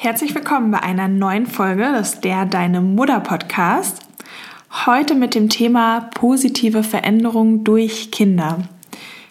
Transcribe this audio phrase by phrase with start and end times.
[0.00, 4.02] Herzlich willkommen bei einer neuen Folge des Der Deine Mutter Podcast.
[4.86, 8.58] Heute mit dem Thema positive Veränderung durch Kinder.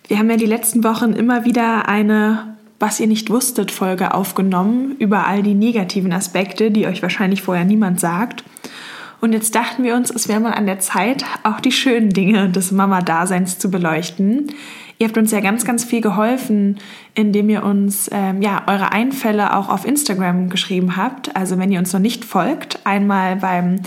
[0.10, 4.98] Wir haben ja die letzten Wochen immer wieder eine Was ihr nicht wusstet Folge aufgenommen
[5.00, 8.44] über all die negativen Aspekte, die euch wahrscheinlich vorher niemand sagt.
[9.22, 12.50] Und jetzt dachten wir uns, es wäre mal an der Zeit, auch die schönen Dinge
[12.50, 14.52] des Mama-Daseins zu beleuchten.
[15.00, 16.78] Ihr habt uns ja ganz, ganz viel geholfen,
[17.14, 21.36] indem ihr uns ähm, ja eure Einfälle auch auf Instagram geschrieben habt.
[21.36, 23.82] Also wenn ihr uns noch nicht folgt, einmal beim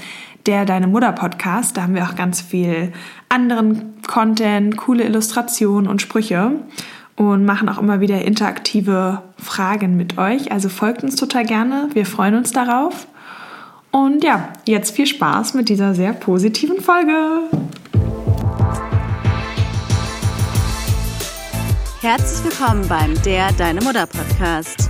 [0.47, 2.93] der Deine Mutter Podcast, da haben wir auch ganz viel
[3.29, 6.53] anderen Content, coole Illustrationen und Sprüche
[7.17, 10.53] und machen auch immer wieder interaktive Fragen mit euch.
[10.53, 13.07] Also folgt uns total gerne, wir freuen uns darauf.
[13.91, 17.43] Und ja, jetzt viel Spaß mit dieser sehr positiven Folge.
[22.03, 24.89] Herzlich willkommen beim Der Deine Mutter Podcast.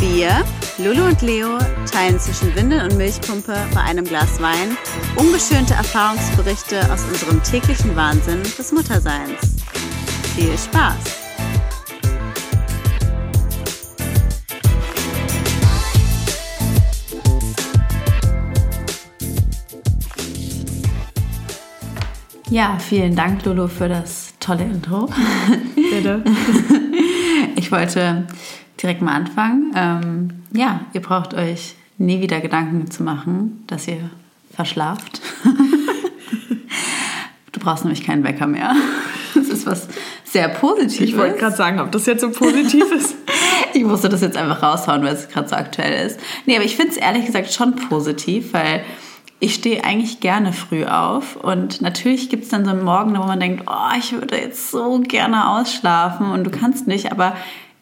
[0.00, 0.44] Wir,
[0.76, 1.56] Lulu und Leo,
[1.90, 4.76] teilen zwischen Windel und Milchpumpe bei einem Glas Wein
[5.16, 9.64] ungeschönte Erfahrungsberichte aus unserem täglichen Wahnsinn des Mutterseins.
[10.36, 10.98] Viel Spaß!
[22.50, 25.08] Ja, vielen Dank, Lulu, für das tolle Intro.
[25.76, 26.24] Bitte.
[27.54, 28.26] ich wollte
[28.82, 29.72] direkt mal anfangen.
[29.76, 34.10] Ähm, ja, ihr braucht euch nie wieder Gedanken zu machen, dass ihr
[34.52, 35.20] verschlaft.
[37.52, 38.74] du brauchst nämlich keinen Wecker mehr.
[39.36, 39.86] Das ist was
[40.24, 41.00] sehr Positives.
[41.00, 43.14] Ich wollte gerade sagen, ob das jetzt so positiv ist.
[43.74, 46.18] ich musste das jetzt einfach raushauen, weil es gerade so aktuell ist.
[46.46, 48.82] Nee, aber ich finde es ehrlich gesagt schon positiv, weil
[49.40, 51.36] ich stehe eigentlich gerne früh auf.
[51.36, 54.70] Und natürlich gibt es dann so einen Morgen, wo man denkt, oh, ich würde jetzt
[54.70, 57.34] so gerne ausschlafen und du kannst nicht, aber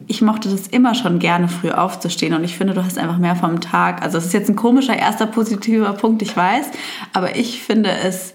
[0.07, 2.33] ich mochte das immer schon gerne früh aufzustehen.
[2.33, 4.01] Und ich finde, du hast einfach mehr vom Tag.
[4.01, 6.67] Also es ist jetzt ein komischer erster positiver Punkt, ich weiß,
[7.13, 8.33] aber ich finde es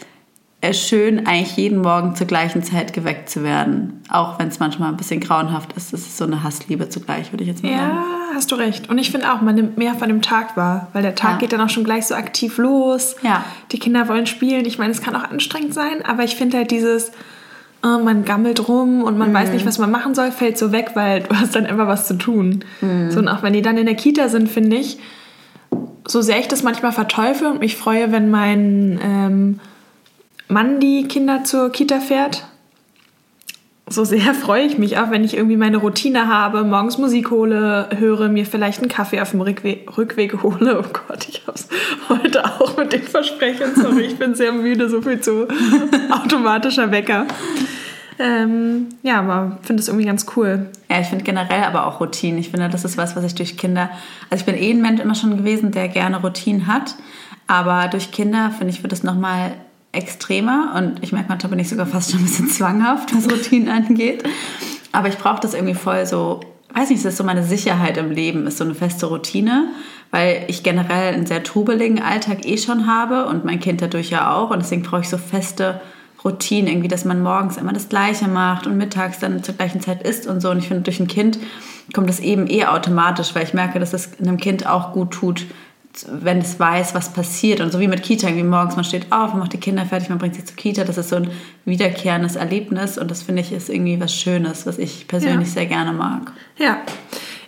[0.73, 4.03] schön, eigentlich jeden Morgen zur gleichen Zeit geweckt zu werden.
[4.09, 5.93] Auch wenn es manchmal ein bisschen grauenhaft ist.
[5.93, 7.95] Das ist so eine Hassliebe zugleich, würde ich jetzt mal ja, sagen.
[7.95, 8.89] Ja, hast du recht.
[8.89, 11.39] Und ich finde auch, man nimmt mehr von dem Tag wahr, weil der Tag ja.
[11.39, 13.17] geht dann auch schon gleich so aktiv los.
[13.23, 13.45] Ja.
[13.73, 14.65] Die Kinder wollen spielen.
[14.65, 17.13] Ich meine, es kann auch anstrengend sein, aber ich finde halt dieses,
[17.83, 19.35] oh, man gammelt rum und man mhm.
[19.35, 22.07] weiß nicht, was man machen soll, fällt so weg, weil du hast dann immer was
[22.07, 22.65] zu tun.
[22.81, 23.11] Mhm.
[23.11, 24.99] So, und auch wenn die dann in der Kita sind, finde ich,
[26.07, 28.99] so sehr ich das manchmal verteufel und mich freue, wenn mein...
[29.03, 29.61] Ähm,
[30.49, 32.45] Mann die Kinder zur Kita fährt.
[33.87, 37.89] So sehr freue ich mich auch, wenn ich irgendwie meine Routine habe, morgens Musik hole,
[37.99, 40.81] höre, mir vielleicht einen Kaffee auf dem Rückweg, Rückweg hole.
[40.81, 41.69] Oh Gott, ich habe es
[42.09, 43.75] heute auch mit den Versprechen.
[43.75, 45.47] Sorry, ich bin sehr müde, so viel zu
[46.11, 47.27] automatischer Wecker.
[48.19, 50.71] Ähm, ja, aber finde es irgendwie ganz cool.
[50.89, 52.39] Ja, ich finde generell aber auch Routinen.
[52.39, 53.91] Ich finde, das ist was, was ich durch Kinder.
[54.31, 56.95] Also ich bin eh ein Mensch immer schon gewesen, der gerne Routinen hat.
[57.47, 59.53] Aber durch Kinder, finde ich, wird es nochmal
[59.95, 63.69] extremer und ich merke manchmal bin ich sogar fast schon ein bisschen zwanghaft, was Routinen
[63.69, 64.25] angeht.
[64.93, 66.41] Aber ich brauche das irgendwie voll so,
[66.73, 69.69] weiß nicht, das ist so meine Sicherheit im Leben, ist so eine feste Routine,
[70.11, 74.35] weil ich generell einen sehr trubeligen Alltag eh schon habe und mein Kind dadurch ja
[74.35, 75.81] auch und deswegen brauche ich so feste
[76.25, 80.03] Routinen, irgendwie, dass man morgens immer das Gleiche macht und mittags dann zur gleichen Zeit
[80.03, 80.51] isst und so.
[80.51, 81.39] Und ich finde, durch ein Kind
[81.93, 85.45] kommt das eben eh automatisch, weil ich merke, dass es einem Kind auch gut tut,
[86.11, 87.61] wenn es weiß, was passiert.
[87.61, 90.09] Und so wie mit Kita, wie morgens, man steht auf, man macht die Kinder fertig,
[90.09, 90.85] man bringt sie zur Kita.
[90.85, 91.31] Das ist so ein
[91.65, 95.55] wiederkehrendes Erlebnis und das finde ich ist irgendwie was Schönes, was ich persönlich ja.
[95.55, 96.33] sehr gerne mag.
[96.59, 96.79] Ja.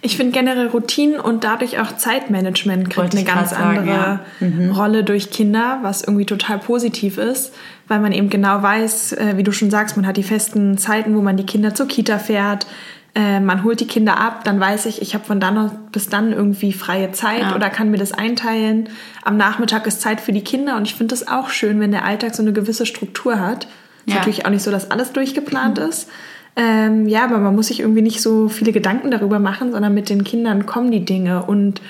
[0.03, 4.47] Ich finde generell Routinen und dadurch auch Zeitmanagement kriegt eine ganz sagen, andere ja.
[4.47, 4.71] mhm.
[4.71, 7.53] Rolle durch Kinder, was irgendwie total positiv ist,
[7.89, 11.17] weil man eben genau weiß, äh, wie du schon sagst, man hat die festen Zeiten,
[11.17, 12.67] wo man die Kinder zur Kita fährt,
[13.17, 16.33] äh, man holt die Kinder ab, dann weiß ich, ich habe von dann bis dann
[16.33, 17.57] irgendwie freie Zeit ja.
[17.57, 18.91] oder kann mir das einteilen.
[19.25, 22.05] Am Nachmittag ist Zeit für die Kinder und ich finde es auch schön, wenn der
[22.05, 23.65] Alltag so eine gewisse Struktur hat.
[24.05, 24.15] Ist ja.
[24.17, 25.87] natürlich auch nicht so, dass alles durchgeplant mhm.
[25.87, 26.11] ist.
[26.57, 30.11] Ähm, ja, aber man muss sich irgendwie nicht so viele Gedanken darüber machen, sondern mit
[30.11, 31.81] den Kindern kommen die Dinge und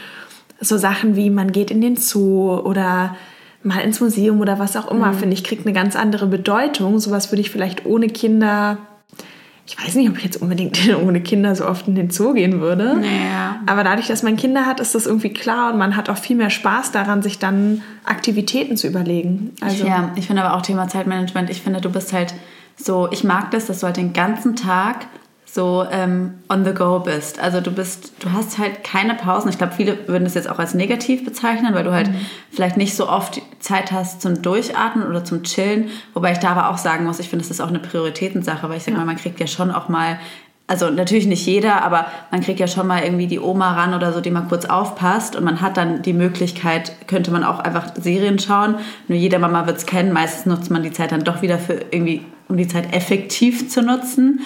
[0.61, 3.17] so Sachen wie man geht in den Zoo oder
[3.65, 5.19] mal ins Museum oder was auch immer, mhm.
[5.19, 7.01] finde ich, kriegt eine ganz andere Bedeutung.
[7.01, 8.79] Sowas würde ich vielleicht ohne Kinder
[9.67, 12.61] ich weiß nicht, ob ich jetzt unbedingt ohne Kinder so oft in den Zoo gehen
[12.61, 12.97] würde.
[12.97, 13.61] Naja.
[13.67, 16.37] Aber dadurch, dass man Kinder hat, ist das irgendwie klar und man hat auch viel
[16.37, 19.53] mehr Spaß daran, sich dann Aktivitäten zu überlegen.
[19.61, 22.35] Also ja, ich finde aber auch Thema Zeitmanagement, ich finde, du bist halt
[22.77, 25.07] so, ich mag das, dass du halt den ganzen Tag
[25.57, 27.41] so ähm, on the go bist.
[27.41, 29.49] Also du bist, du hast halt keine Pausen.
[29.49, 32.27] Ich glaube, viele würden das jetzt auch als negativ bezeichnen, weil du halt mhm.
[32.53, 35.91] vielleicht nicht so oft Zeit hast zum Durchatmen oder zum Chillen.
[36.15, 38.77] Wobei ich da aber auch sagen muss, ich finde, das ist auch eine Prioritätensache, weil
[38.77, 38.99] ich sage ja.
[38.99, 40.19] mal, man kriegt ja schon auch mal
[40.69, 44.13] also natürlich nicht jeder, aber man kriegt ja schon mal irgendwie die Oma ran oder
[44.13, 47.93] so, die mal kurz aufpasst und man hat dann die Möglichkeit, könnte man auch einfach
[47.95, 48.75] Serien schauen.
[49.07, 50.13] Nur jeder Mama wird es kennen.
[50.13, 53.81] Meistens nutzt man die Zeit dann doch wieder für irgendwie, um die Zeit effektiv zu
[53.81, 54.41] nutzen.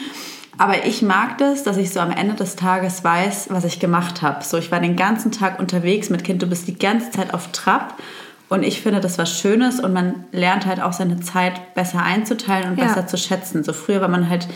[0.59, 4.21] Aber ich mag das, dass ich so am Ende des Tages weiß, was ich gemacht
[4.21, 4.45] habe.
[4.45, 7.51] So, ich war den ganzen Tag unterwegs mit Kind, du bist die ganze Zeit auf
[7.53, 7.95] Trab.
[8.51, 12.73] Und ich finde das was Schönes und man lernt halt auch seine Zeit besser einzuteilen
[12.73, 12.87] und ja.
[12.87, 13.63] besser zu schätzen.
[13.63, 14.49] So früher war man halt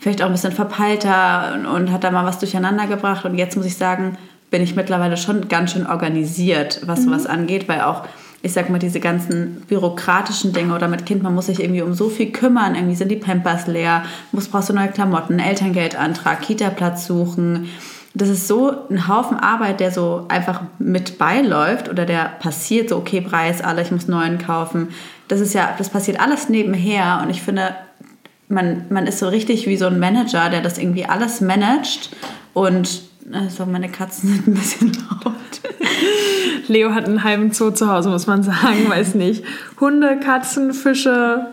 [0.00, 3.26] vielleicht auch ein bisschen verpeilter und, und hat da mal was durcheinander gebracht.
[3.26, 4.16] Und jetzt muss ich sagen,
[4.50, 7.04] bin ich mittlerweile schon ganz schön organisiert, was mhm.
[7.04, 8.04] sowas angeht, weil auch
[8.40, 11.94] ich sag mal, diese ganzen bürokratischen Dinge oder mit Kind, man muss sich irgendwie um
[11.94, 12.74] so viel kümmern.
[12.74, 17.70] Irgendwie sind die Pampers leer, muss, brauchst du neue Klamotten, Elterngeldantrag, Kita-Platz suchen.
[18.16, 22.96] Das ist so ein Haufen Arbeit, der so einfach mit beiläuft oder der passiert, so
[22.96, 24.90] okay, Preis, alle, ich muss neuen kaufen.
[25.26, 27.74] Das ist ja, das passiert alles nebenher und ich finde,
[28.48, 32.10] man, man ist so richtig wie so ein Manager, der das irgendwie alles managt
[32.52, 33.02] und
[33.32, 34.92] also meine Katzen sind ein bisschen
[35.24, 35.34] laut.
[36.68, 39.44] Leo hat einen halben Zoo zu Hause, muss man sagen, weiß nicht.
[39.80, 41.46] Hunde, Katzen, Fische,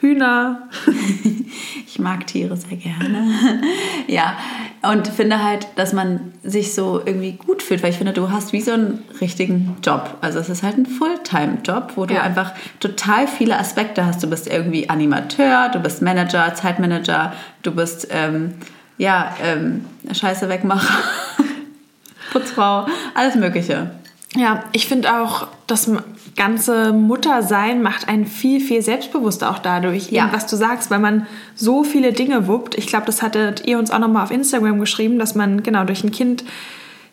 [0.00, 0.68] Hühner.
[1.92, 3.26] Ich mag Tiere sehr gerne.
[4.06, 4.36] Ja,
[4.82, 8.52] und finde halt, dass man sich so irgendwie gut fühlt, weil ich finde, du hast
[8.52, 10.16] wie so einen richtigen Job.
[10.20, 12.22] Also es ist halt ein Fulltime-Job, wo du ja.
[12.22, 14.22] einfach total viele Aspekte hast.
[14.22, 17.32] Du bist irgendwie Animateur, du bist Manager, Zeitmanager,
[17.62, 18.54] du bist ähm,
[18.96, 21.02] ja ähm, Scheiße wegmacher,
[22.32, 23.90] Putzfrau, alles Mögliche.
[24.36, 25.90] Ja, ich finde auch, das
[26.36, 30.28] ganze Muttersein macht einen viel, viel selbstbewusster auch dadurch, ja.
[30.32, 32.76] was du sagst, weil man so viele Dinge wuppt.
[32.76, 36.04] Ich glaube, das hattet ihr uns auch nochmal auf Instagram geschrieben, dass man genau durch
[36.04, 36.44] ein Kind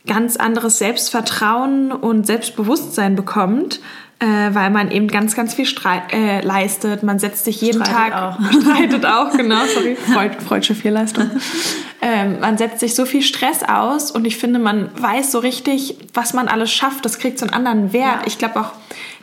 [0.06, 3.82] ganz anderes Selbstvertrauen und Selbstbewusstsein bekommt
[4.20, 7.04] äh, weil man eben ganz, ganz viel Streit, äh, leistet.
[7.04, 8.52] Man setzt sich jeden streitet Tag, auch.
[8.62, 11.30] streitet auch, genau, sorry, Freud, freudsche Fehlleistung.
[12.02, 15.98] ähm, man setzt sich so viel Stress aus und ich finde, man weiß so richtig,
[16.14, 17.06] was man alles schafft.
[17.06, 18.22] Das kriegt so einen anderen Wert.
[18.22, 18.28] Ja.
[18.28, 18.72] Ich glaube auch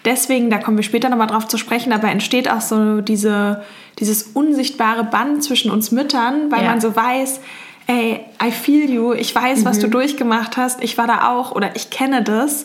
[0.05, 3.63] deswegen, da kommen wir später nochmal drauf zu sprechen, aber entsteht auch so diese,
[3.99, 6.71] dieses unsichtbare Band zwischen uns Müttern, weil ja.
[6.71, 7.41] man so weiß,
[7.87, 9.65] ey, I feel you, ich weiß, mhm.
[9.65, 12.65] was du durchgemacht hast, ich war da auch oder ich kenne das.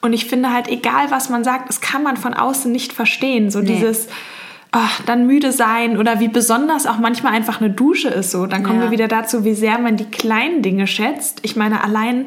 [0.00, 3.50] Und ich finde halt, egal was man sagt, das kann man von außen nicht verstehen.
[3.50, 3.66] So nee.
[3.66, 4.08] dieses
[4.72, 8.30] ach, dann müde sein oder wie besonders auch manchmal einfach eine Dusche ist.
[8.30, 8.84] So, dann kommen ja.
[8.84, 11.40] wir wieder dazu, wie sehr man die kleinen Dinge schätzt.
[11.42, 12.26] Ich meine, allein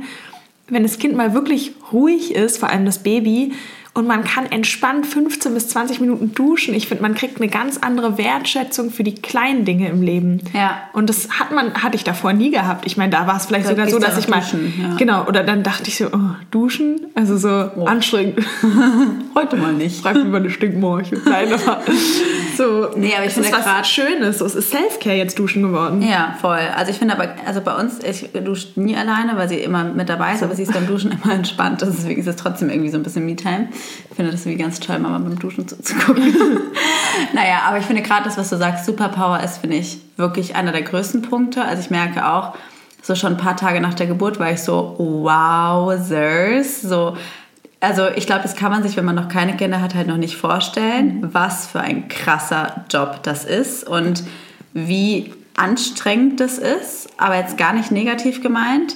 [0.68, 3.54] wenn das Kind mal wirklich ruhig ist, vor allem das Baby,
[3.96, 6.74] und man kann entspannt 15 bis 20 Minuten duschen.
[6.74, 10.42] Ich finde, man kriegt eine ganz andere Wertschätzung für die kleinen Dinge im Leben.
[10.54, 10.84] Ja.
[10.94, 12.86] Und das hat man, hatte ich davor nie gehabt.
[12.86, 14.96] Ich meine, da war es vielleicht da sogar so, dass ich mal, duschen, ja.
[14.96, 17.86] genau, oder dann dachte ich so, oh, duschen, also so oh.
[17.86, 18.40] anstrengend.
[19.36, 20.02] Heute mal nicht.
[20.02, 21.20] Frag mich mal eine Stinkmorche.
[21.26, 21.82] Nein, aber
[22.60, 22.92] so.
[22.96, 24.40] Nee, aber ich finde was grad, Schönes.
[24.40, 26.02] So, es ist Selfcare jetzt duschen geworden.
[26.02, 26.60] Ja, voll.
[26.76, 30.10] Also ich finde aber, also bei uns, ich dusche nie alleine, weil sie immer mit
[30.10, 31.82] dabei ist, aber sie ist beim Duschen immer entspannt.
[31.82, 33.70] Deswegen ist es trotzdem irgendwie so ein bisschen Me-Time.
[34.10, 36.34] Ich finde das irgendwie ganz toll, Mama beim Duschen zuzugucken.
[37.34, 40.74] naja, aber ich finde gerade das, was du sagst, Superpower ist, finde ich, wirklich einer
[40.74, 41.64] der größten Punkte.
[41.64, 42.56] Also ich merke auch,
[43.02, 47.16] so schon ein paar Tage nach der Geburt war ich so, wowzers, so
[47.80, 50.18] also ich glaube, das kann man sich, wenn man noch keine Kinder hat, halt noch
[50.18, 51.34] nicht vorstellen, mhm.
[51.34, 54.24] was für ein krasser Job das ist und
[54.74, 58.96] wie anstrengend das ist, aber jetzt gar nicht negativ gemeint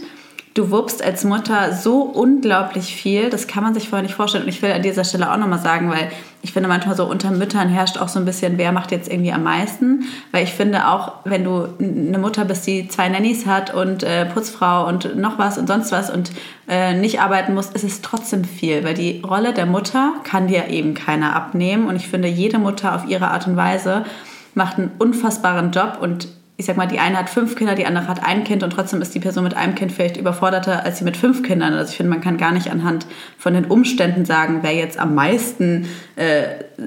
[0.53, 4.43] du wuppst als Mutter so unglaublich viel, das kann man sich vorher nicht vorstellen.
[4.43, 6.11] Und ich will an dieser Stelle auch nochmal sagen, weil
[6.43, 9.31] ich finde manchmal so unter Müttern herrscht auch so ein bisschen, wer macht jetzt irgendwie
[9.31, 10.03] am meisten.
[10.31, 14.25] Weil ich finde auch, wenn du eine Mutter bist, die zwei Nannies hat und äh,
[14.25, 16.31] Putzfrau und noch was und sonst was und
[16.67, 18.83] äh, nicht arbeiten muss, ist es trotzdem viel.
[18.83, 21.87] Weil die Rolle der Mutter kann dir eben keiner abnehmen.
[21.87, 24.05] Und ich finde, jede Mutter auf ihre Art und Weise
[24.53, 28.07] macht einen unfassbaren Job und ich sag mal, die eine hat fünf Kinder, die andere
[28.07, 31.03] hat ein Kind und trotzdem ist die Person mit einem Kind vielleicht überforderter als sie
[31.03, 31.73] mit fünf Kindern.
[31.73, 33.07] Also ich finde, man kann gar nicht anhand
[33.37, 36.43] von den Umständen sagen, wer jetzt am meisten äh,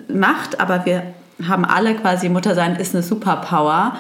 [0.08, 1.02] macht, aber wir
[1.46, 3.96] haben alle quasi Muttersein ist eine Superpower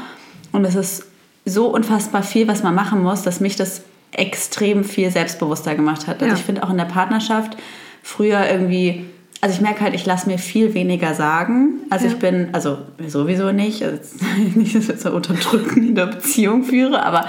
[0.52, 1.06] und es ist
[1.44, 3.82] so unfassbar viel, was man machen muss, dass mich das
[4.12, 6.22] extrem viel selbstbewusster gemacht hat.
[6.22, 6.34] Also ja.
[6.34, 7.56] ich finde auch in der Partnerschaft
[8.02, 9.04] früher irgendwie
[9.40, 11.80] also ich merke halt, ich lasse mir viel weniger sagen.
[11.90, 12.12] Also ja.
[12.12, 14.00] ich bin, also sowieso nicht, also
[14.54, 17.26] nicht, dass ich jetzt so unterdrücken in der Beziehung führe, aber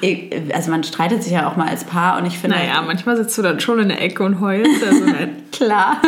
[0.00, 2.56] ich, also man streitet sich ja auch mal als Paar und ich finde.
[2.56, 4.82] Naja, halt, manchmal sitzt du dann schon in der Ecke und heulst.
[4.82, 5.04] Also
[5.52, 6.00] Klar.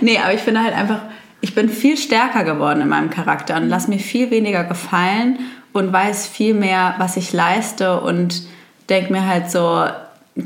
[0.00, 1.00] Nee, aber ich finde halt einfach,
[1.40, 5.38] ich bin viel stärker geworden in meinem Charakter und lasse mir viel weniger gefallen
[5.72, 8.42] und weiß viel mehr, was ich leiste und
[8.88, 9.84] denke mir halt so,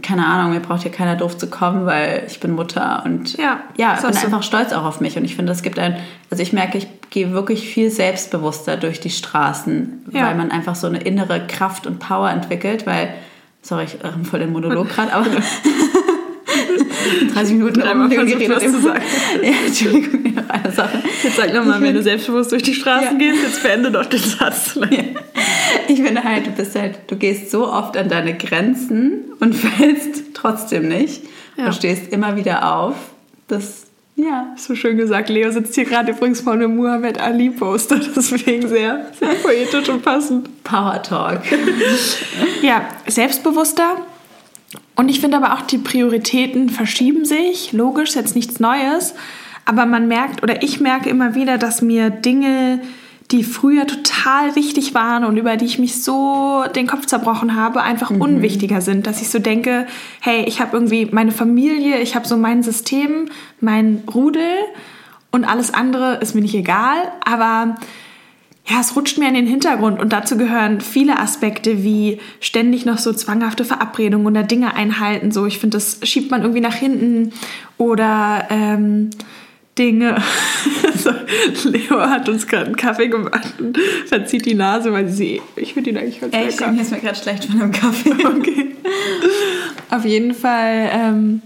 [0.03, 3.61] keine Ahnung, mir braucht hier keiner doof zu kommen, weil ich bin Mutter und ja,
[3.77, 5.97] ja bin einfach stolz auch auf mich und ich finde, es gibt ein,
[6.31, 10.27] also ich merke, ich gehe wirklich viel selbstbewusster durch die Straßen, ja.
[10.27, 13.13] weil man einfach so eine innere Kraft und Power entwickelt, weil,
[13.63, 15.27] sorry, ich ähm, voll den Monolog gerade, aber
[17.33, 18.49] 30 Minuten einmal geredet.
[18.49, 19.02] Was zu sagen.
[19.42, 21.02] Ja, Entschuldigung, noch eine Sache.
[21.23, 23.30] Jetzt sag nochmal, wenn du selbstbewusst durch die Straßen ja.
[23.30, 24.78] gehst, jetzt beende doch den Satz.
[24.90, 25.04] Ja.
[25.87, 30.35] Ich finde halt, du bist halt, du gehst so oft an deine Grenzen und fällst
[30.35, 31.23] trotzdem nicht
[31.57, 31.66] ja.
[31.66, 32.95] und stehst immer wieder auf.
[33.47, 34.54] Das ja.
[34.57, 35.28] So schön gesagt.
[35.28, 40.02] Leo sitzt hier gerade übrigens vor einem Muhammad Ali Poster, deswegen sehr, sehr poetisch und
[40.02, 40.64] passend.
[40.64, 41.42] Power Talk.
[42.62, 43.97] ja, selbstbewusster.
[45.00, 47.73] Und ich finde aber auch, die Prioritäten verschieben sich.
[47.73, 49.14] Logisch, jetzt nichts Neues.
[49.64, 52.83] Aber man merkt, oder ich merke immer wieder, dass mir Dinge
[53.30, 57.80] die früher total wichtig waren und über die ich mich so den Kopf zerbrochen habe,
[57.80, 58.21] einfach mhm.
[58.21, 59.07] unwichtiger sind.
[59.07, 59.87] Dass ich so denke,
[60.21, 64.52] hey, ich habe irgendwie meine Familie, ich habe so mein System, mein Rudel
[65.30, 67.76] und alles andere ist mir nicht egal, aber
[68.71, 72.99] ja, es rutscht mir in den Hintergrund und dazu gehören viele Aspekte wie ständig noch
[72.99, 75.33] so zwanghafte Verabredungen oder Dinge einhalten.
[75.33, 77.33] So, ich finde, das schiebt man irgendwie nach hinten
[77.79, 79.11] oder ähm,
[79.77, 80.23] Dinge.
[81.65, 85.91] Leo hat uns gerade einen Kaffee gemacht und verzieht die Nase, weil sie, ich finde
[85.91, 86.61] ihn eigentlich ganz Echt?
[86.61, 86.71] lecker.
[86.71, 88.11] Mir ist mir gerade schlecht von einem Kaffee.
[88.25, 88.77] okay.
[89.91, 91.43] Auf jeden Fall, ähm,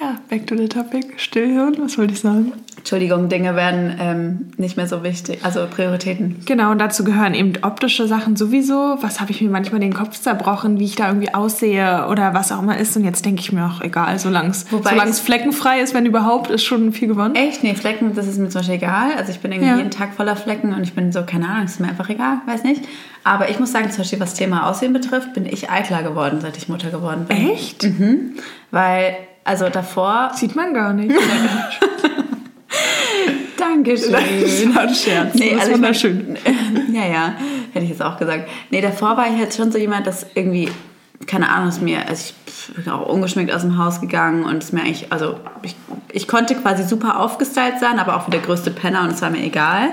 [0.00, 1.14] ja, back to the topic.
[1.16, 2.52] Stillhirn, was wollte ich sagen?
[2.76, 6.36] Entschuldigung, Dinge werden ähm, nicht mehr so wichtig, also Prioritäten.
[6.44, 8.98] Genau, und dazu gehören eben optische Sachen sowieso.
[9.00, 12.52] Was habe ich mir manchmal den Kopf zerbrochen, wie ich da irgendwie aussehe oder was
[12.52, 12.96] auch immer ist.
[12.96, 16.92] Und jetzt denke ich mir auch, egal, solange es fleckenfrei ist, wenn überhaupt, ist schon
[16.92, 17.34] viel gewonnen.
[17.34, 17.64] Echt?
[17.64, 19.12] Nee, Flecken, das ist mir zum Beispiel egal.
[19.16, 19.76] Also ich bin irgendwie ja.
[19.78, 22.62] jeden Tag voller Flecken und ich bin so, keine Ahnung, ist mir einfach egal, weiß
[22.62, 22.82] nicht.
[23.24, 26.56] Aber ich muss sagen, zum Beispiel was Thema Aussehen betrifft, bin ich eitler geworden, seit
[26.56, 27.50] ich Mutter geworden bin.
[27.50, 27.82] Echt?
[27.82, 28.34] Mhm.
[28.70, 30.32] Weil, also davor...
[30.34, 31.14] Sieht man gar nicht.
[33.56, 34.12] Dankeschön.
[34.12, 35.34] Das war ein Scherz.
[35.34, 36.36] Nee, das also ist wunderschön.
[36.92, 37.34] ja, ja,
[37.72, 38.48] hätte ich jetzt auch gesagt.
[38.70, 40.68] Nee, davor war ich jetzt schon so jemand, das irgendwie,
[41.26, 44.72] keine Ahnung, ist mir, also ich bin auch ungeschminkt aus dem Haus gegangen und es
[44.72, 45.76] mir eigentlich, also ich,
[46.12, 49.30] ich konnte quasi super aufgestylt sein, aber auch wie der größte Penner und es war
[49.30, 49.90] mir egal.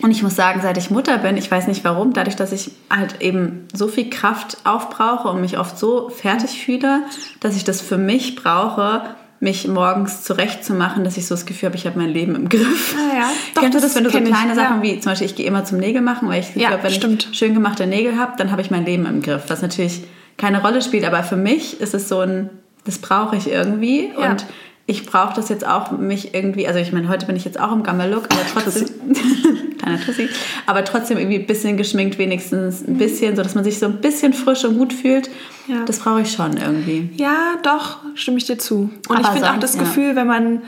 [0.00, 2.72] Und ich muss sagen, seit ich Mutter bin, ich weiß nicht warum, dadurch, dass ich
[2.90, 7.02] halt eben so viel Kraft aufbrauche und mich oft so fertig fühle,
[7.40, 9.02] dass ich das für mich brauche,
[9.38, 12.96] mich morgens zurechtzumachen, dass ich so das Gefühl habe, ich habe mein Leben im Griff.
[12.98, 13.30] Ah, ja.
[13.54, 14.82] Doch, Kennst du das, wenn du so kleine ich, Sachen ja.
[14.82, 17.28] wie zum Beispiel, ich gehe immer zum Nägel machen, weil ich ja, glaube, wenn stimmt.
[17.30, 20.02] ich schön gemachte Nägel habe, dann habe ich mein Leben im Griff, was natürlich
[20.38, 22.50] keine Rolle spielt, aber für mich ist es so ein,
[22.84, 24.30] das brauche ich irgendwie ja.
[24.30, 24.44] und
[24.86, 27.72] ich brauche das jetzt auch mich irgendwie, also ich meine, heute bin ich jetzt auch
[27.72, 28.86] im Gammel-Look, aber trotzdem,
[29.78, 30.28] kleiner Tussi,
[30.66, 34.00] aber trotzdem irgendwie ein bisschen geschminkt, wenigstens ein bisschen, so dass man sich so ein
[34.02, 35.30] bisschen frisch und gut fühlt.
[35.68, 35.84] Ja.
[35.86, 37.08] Das brauche ich schon irgendwie.
[37.16, 38.90] Ja, doch, stimme ich dir zu.
[39.08, 40.16] Und aber ich finde auch das Gefühl, ja.
[40.16, 40.62] wenn man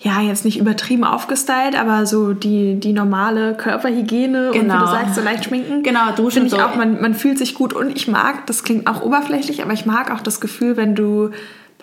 [0.00, 4.54] ja, jetzt nicht übertrieben aufgestylt, aber so die, die normale Körperhygiene genau.
[4.54, 4.86] und wie du genau.
[4.86, 5.82] sagst, so leicht schminken.
[5.82, 6.46] Genau, duschen.
[6.46, 6.58] Ich so.
[6.58, 9.86] auch, man, man fühlt sich gut und ich mag, das klingt auch oberflächlich, aber ich
[9.86, 11.30] mag auch das Gefühl, wenn du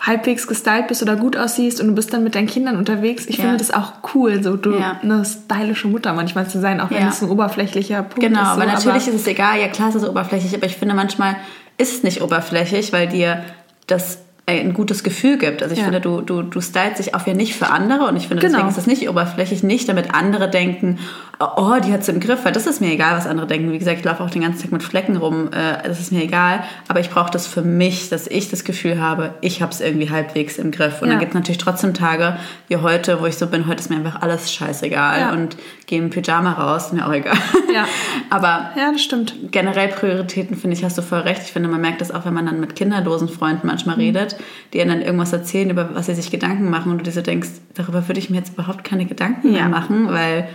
[0.00, 3.26] halbwegs gestylt bist oder gut aussiehst und du bist dann mit deinen Kindern unterwegs.
[3.26, 3.44] Ich ja.
[3.44, 5.00] finde das auch cool, so du ja.
[5.02, 8.44] eine stylische Mutter manchmal zu sein, auch wenn es ein oberflächlicher Punkt genau, ist.
[8.44, 10.94] Genau, so, weil natürlich ist es egal, ja klar ist es oberflächlich, aber ich finde
[10.94, 11.36] manchmal
[11.78, 13.42] ist es nicht oberflächlich, weil dir
[13.86, 15.62] das ein gutes Gefühl gibt.
[15.62, 15.86] Also ich ja.
[15.86, 18.58] finde, du, du, du stylst dich auch ja nicht für andere und ich finde, genau.
[18.58, 21.00] deswegen ist das nicht oberflächlich, nicht damit andere denken,
[21.40, 23.72] oh, die hat es im Griff, weil das ist mir egal, was andere denken.
[23.72, 26.22] Wie gesagt, ich laufe auch den ganzen Tag mit Flecken rum, äh, das ist mir
[26.22, 29.80] egal, aber ich brauche das für mich, dass ich das Gefühl habe, ich habe es
[29.80, 31.02] irgendwie halbwegs im Griff.
[31.02, 31.14] Und ja.
[31.14, 32.36] dann gibt es natürlich trotzdem Tage
[32.68, 35.32] wie heute, wo ich so bin, heute ist mir einfach alles scheißegal ja.
[35.32, 35.56] und
[35.88, 37.36] gehe im Pyjama raus, mir auch egal.
[37.74, 37.86] Ja.
[38.30, 39.34] aber ja, das stimmt.
[39.50, 41.42] generell Prioritäten, finde ich, hast du voll recht.
[41.44, 44.02] Ich finde, man merkt das auch, wenn man dann mit kinderlosen Freunden manchmal mhm.
[44.02, 44.35] redet
[44.72, 47.48] die dann irgendwas erzählen, über was sie sich Gedanken machen und du dir so denkst,
[47.74, 49.62] darüber würde ich mir jetzt überhaupt keine Gedanken ja.
[49.62, 50.48] mehr machen, weil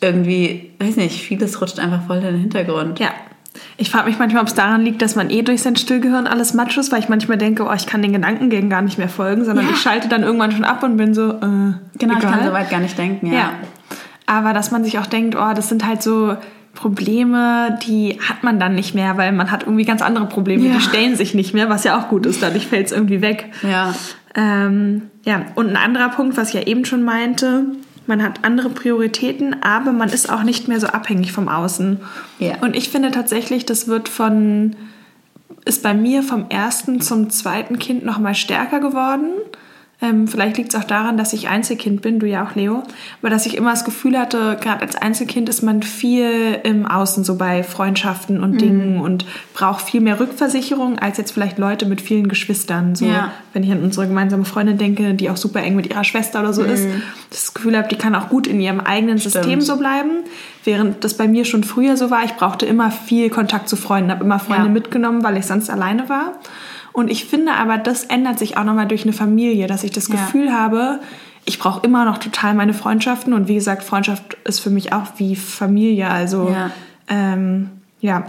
[0.00, 2.98] irgendwie, weiß nicht, vieles rutscht einfach voll in den Hintergrund.
[2.98, 3.10] Ja.
[3.76, 6.54] Ich frage mich manchmal, ob es daran liegt, dass man eh durch sein Stillgehirn alles
[6.54, 9.44] matsch ist, weil ich manchmal denke, oh, ich kann den Gedankengängen gar nicht mehr folgen,
[9.44, 9.72] sondern ja.
[9.72, 12.18] ich schalte dann irgendwann schon ab und bin so, äh, Genau, egal.
[12.18, 13.34] ich kann soweit gar nicht denken, ja.
[13.34, 13.52] ja.
[14.26, 16.36] Aber dass man sich auch denkt, oh, das sind halt so
[16.74, 20.74] Probleme, die hat man dann nicht mehr, weil man hat irgendwie ganz andere Probleme, ja.
[20.74, 23.52] die stellen sich nicht mehr, was ja auch gut ist, dadurch fällt es irgendwie weg.
[23.62, 23.94] Ja.
[24.34, 27.66] Ähm, ja, und ein anderer Punkt, was ich ja eben schon meinte,
[28.06, 32.00] man hat andere Prioritäten, aber man ist auch nicht mehr so abhängig vom Außen.
[32.38, 32.56] Ja.
[32.62, 34.74] Und ich finde tatsächlich, das wird von,
[35.64, 39.26] ist bei mir vom ersten zum zweiten Kind noch mal stärker geworden
[40.02, 42.82] Ähm, vielleicht liegt es auch daran, dass ich Einzelkind bin, du ja auch, Leo.
[43.20, 47.22] Aber dass ich immer das Gefühl hatte, gerade als Einzelkind ist man viel im Außen,
[47.22, 48.58] so bei Freundschaften und mhm.
[48.58, 52.96] Dingen und braucht viel mehr Rückversicherung als jetzt vielleicht Leute mit vielen Geschwistern.
[52.96, 53.30] So, ja.
[53.52, 56.52] wenn ich an unsere gemeinsame Freundin denke, die auch super eng mit ihrer Schwester oder
[56.52, 56.70] so mhm.
[56.70, 56.88] ist,
[57.30, 59.34] das Gefühl habe, die kann auch gut in ihrem eigenen Stimmt.
[59.34, 60.24] System so bleiben.
[60.64, 64.10] Während das bei mir schon früher so war, ich brauchte immer viel Kontakt zu Freunden,
[64.10, 64.72] habe immer Freunde ja.
[64.72, 66.32] mitgenommen, weil ich sonst alleine war.
[66.92, 70.08] Und ich finde aber, das ändert sich auch nochmal durch eine Familie, dass ich das
[70.08, 70.14] ja.
[70.14, 71.00] Gefühl habe,
[71.44, 73.32] ich brauche immer noch total meine Freundschaften.
[73.32, 76.08] Und wie gesagt, Freundschaft ist für mich auch wie Familie.
[76.08, 76.70] Also ja.
[77.08, 77.70] Ähm,
[78.00, 78.24] ja.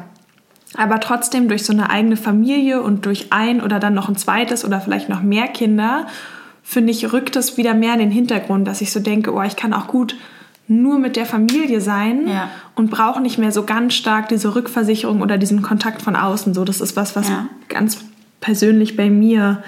[0.76, 4.66] Aber trotzdem durch so eine eigene Familie und durch ein oder dann noch ein zweites
[4.66, 6.08] oder vielleicht noch mehr Kinder,
[6.64, 9.56] finde ich, rückt es wieder mehr in den Hintergrund, dass ich so denke, oh, ich
[9.56, 10.16] kann auch gut
[10.68, 12.50] nur mit der Familie sein ja.
[12.76, 16.54] und brauche nicht mehr so ganz stark diese Rückversicherung oder diesen Kontakt von außen.
[16.54, 17.48] So, das ist was, was ja.
[17.68, 18.00] ganz
[18.44, 19.64] persönlich bei mir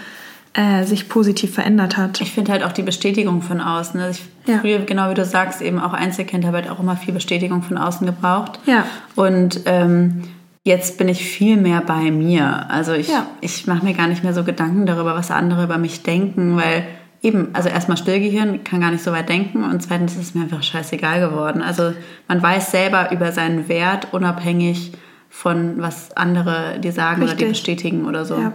[0.53, 2.19] äh, sich positiv verändert hat.
[2.19, 3.99] Ich finde halt auch die Bestätigung von außen.
[3.99, 4.59] Also ich ja.
[4.59, 7.77] früher, genau wie du sagst, eben auch Einzelkind habe halt auch immer viel Bestätigung von
[7.77, 8.59] außen gebraucht.
[8.65, 8.85] Ja.
[9.15, 10.23] Und ähm,
[10.65, 12.69] jetzt bin ich viel mehr bei mir.
[12.69, 13.25] Also ich, ja.
[13.39, 16.85] ich mache mir gar nicht mehr so Gedanken darüber, was andere über mich denken, weil
[17.21, 20.43] eben, also erstmal Stillgehirn kann gar nicht so weit denken und zweitens ist es mir
[20.43, 21.61] einfach scheißegal geworden.
[21.61, 21.93] Also
[22.27, 24.91] man weiß selber über seinen Wert unabhängig
[25.37, 27.37] von was andere dir sagen Richtig.
[27.37, 28.35] oder dir bestätigen oder so.
[28.35, 28.53] Ja.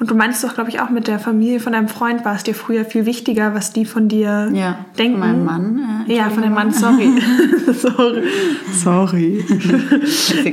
[0.00, 2.42] Und du meinst doch, glaube ich, auch mit der Familie von deinem Freund war es
[2.42, 5.18] dir früher viel wichtiger, was die von dir ja, denken.
[5.18, 6.06] Von meinem Mann.
[6.08, 7.10] Äh, ja, von dem Mann, sorry.
[7.74, 8.24] sorry.
[8.72, 9.44] Sorry.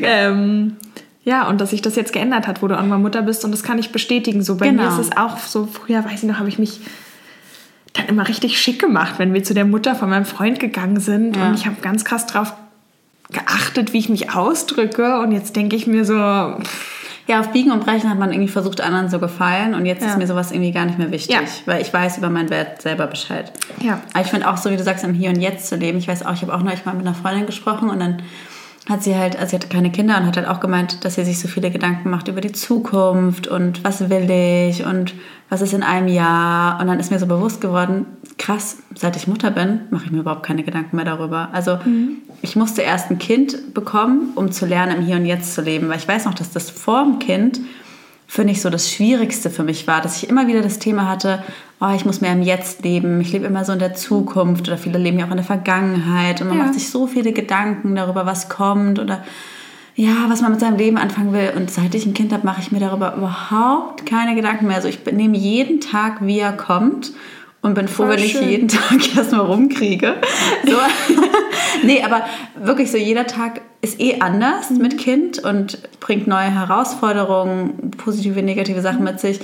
[0.04, 0.76] ähm,
[1.24, 3.64] ja, und dass sich das jetzt geändert hat, wo du irgendwann Mutter bist und das
[3.64, 4.42] kann ich bestätigen.
[4.44, 4.84] So bei genau.
[4.84, 6.82] mir ist es auch so, früher weiß ich noch, habe ich mich
[7.94, 11.38] dann immer richtig schick gemacht, wenn wir zu der Mutter von meinem Freund gegangen sind
[11.38, 11.48] ja.
[11.48, 12.54] und ich habe ganz krass drauf
[13.32, 15.20] geachtet, wie ich mich ausdrücke.
[15.20, 16.16] Und jetzt denke ich mir so.
[16.16, 19.76] Ja, auf Biegen und Brechen hat man irgendwie versucht, anderen zu gefallen.
[19.76, 20.10] Und jetzt ja.
[20.10, 21.42] ist mir sowas irgendwie gar nicht mehr wichtig, ja.
[21.68, 23.52] weil ich weiß über meinen Wert selber Bescheid.
[23.82, 24.02] Ja.
[24.14, 26.00] Aber ich finde auch so, wie du sagst, im Hier und Jetzt zu leben.
[26.00, 28.24] Ich weiß auch, ich habe auch neulich mal mit einer Freundin gesprochen und dann
[28.90, 31.24] hat sie halt, also sie hatte keine Kinder und hat halt auch gemeint, dass sie
[31.24, 35.14] sich so viele Gedanken macht über die Zukunft und was will ich und
[35.50, 36.82] was ist in einem Jahr.
[36.82, 38.08] Und dann ist mir so bewusst geworden,
[38.40, 41.50] krass, seit ich Mutter bin, mache ich mir überhaupt keine Gedanken mehr darüber.
[41.54, 42.18] Also mhm.
[42.42, 45.90] Ich musste erst ein Kind bekommen, um zu lernen, im Hier und Jetzt zu leben.
[45.90, 47.60] Weil ich weiß noch, dass das vor dem Kind
[48.28, 51.44] finde ich so das Schwierigste für mich war, dass ich immer wieder das Thema hatte,
[51.82, 54.78] oh, ich muss mehr im Jetzt leben, ich lebe immer so in der Zukunft oder
[54.78, 56.66] viele leben ja auch in der Vergangenheit und man ja.
[56.66, 59.24] macht sich so viele Gedanken darüber, was kommt oder
[59.96, 61.52] ja, was man mit seinem Leben anfangen will.
[61.58, 64.78] Und seit ich ein Kind habe, mache ich mir darüber überhaupt keine Gedanken mehr.
[64.78, 67.12] Also ich nehme jeden Tag, wie er kommt
[67.62, 68.44] und bin froh, Voll wenn schön.
[68.44, 70.16] ich jeden Tag erstmal rumkriege.
[70.66, 70.78] So.
[71.84, 72.24] nee, aber
[72.62, 74.78] wirklich so, jeder Tag ist eh anders mhm.
[74.78, 79.40] mit Kind und bringt neue Herausforderungen, positive, negative Sachen mit sich.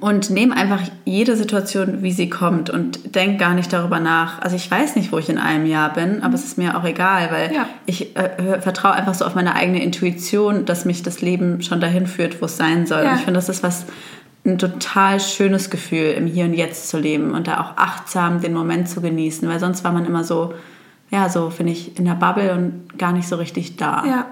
[0.00, 4.42] Und nehme einfach jede Situation, wie sie kommt und denke gar nicht darüber nach.
[4.42, 6.84] Also ich weiß nicht, wo ich in einem Jahr bin, aber es ist mir auch
[6.84, 7.68] egal, weil ja.
[7.86, 12.08] ich äh, vertraue einfach so auf meine eigene Intuition, dass mich das Leben schon dahin
[12.08, 13.04] führt, wo es sein soll.
[13.04, 13.12] Ja.
[13.12, 13.86] Und ich finde, das ist was,
[14.46, 18.54] ein total schönes Gefühl, im Hier und Jetzt zu leben und da auch achtsam den
[18.54, 20.54] Moment zu genießen, weil sonst war man immer so,
[21.10, 24.04] ja, so finde ich in der Bubble und gar nicht so richtig da.
[24.06, 24.26] Ja.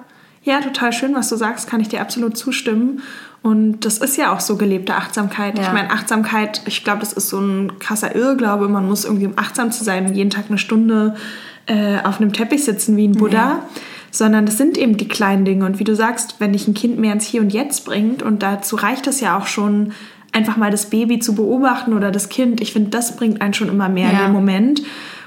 [0.46, 3.00] Ja, total schön, was du sagst, kann ich dir absolut zustimmen.
[3.40, 5.57] Und das ist ja auch so gelebte Achtsamkeit.
[5.57, 5.64] Ja.
[5.64, 8.68] Ich meine, Achtsamkeit, ich glaube, das ist so ein krasser Irrglaube.
[8.68, 11.16] Man muss irgendwie, um achtsam zu sein, jeden Tag eine Stunde
[11.64, 13.37] äh, auf einem Teppich sitzen wie ein Buddha.
[13.37, 13.68] Ja
[14.14, 15.66] sondern das sind eben die kleinen Dinge.
[15.66, 18.42] Und wie du sagst, wenn dich ein Kind mehr ins Hier und Jetzt bringt, und
[18.42, 19.92] dazu reicht es ja auch schon,
[20.31, 23.68] einfach mal das Baby zu beobachten oder das Kind, ich finde, das bringt einen schon
[23.68, 24.18] immer mehr ja.
[24.18, 24.83] in den Moment.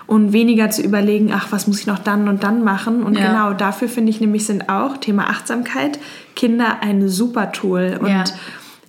[0.05, 3.03] Und weniger zu überlegen, ach, was muss ich noch dann und dann machen.
[3.03, 3.27] Und ja.
[3.27, 5.99] genau dafür finde ich nämlich sind auch Thema Achtsamkeit
[6.33, 7.99] Kinder ein super Tool.
[7.99, 8.23] Und ja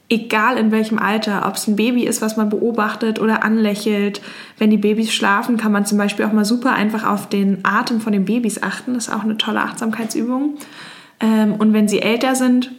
[0.08, 4.22] egal in welchem Alter, ob es ein Baby ist, was man beobachtet oder anlächelt.
[4.56, 8.00] Wenn die Babys schlafen, kann man zum Beispiel auch mal super einfach auf den Atem
[8.00, 8.94] von den Babys achten.
[8.94, 10.54] Das ist auch eine tolle Achtsamkeitsübung.
[11.20, 12.72] Ähm, und wenn sie älter sind,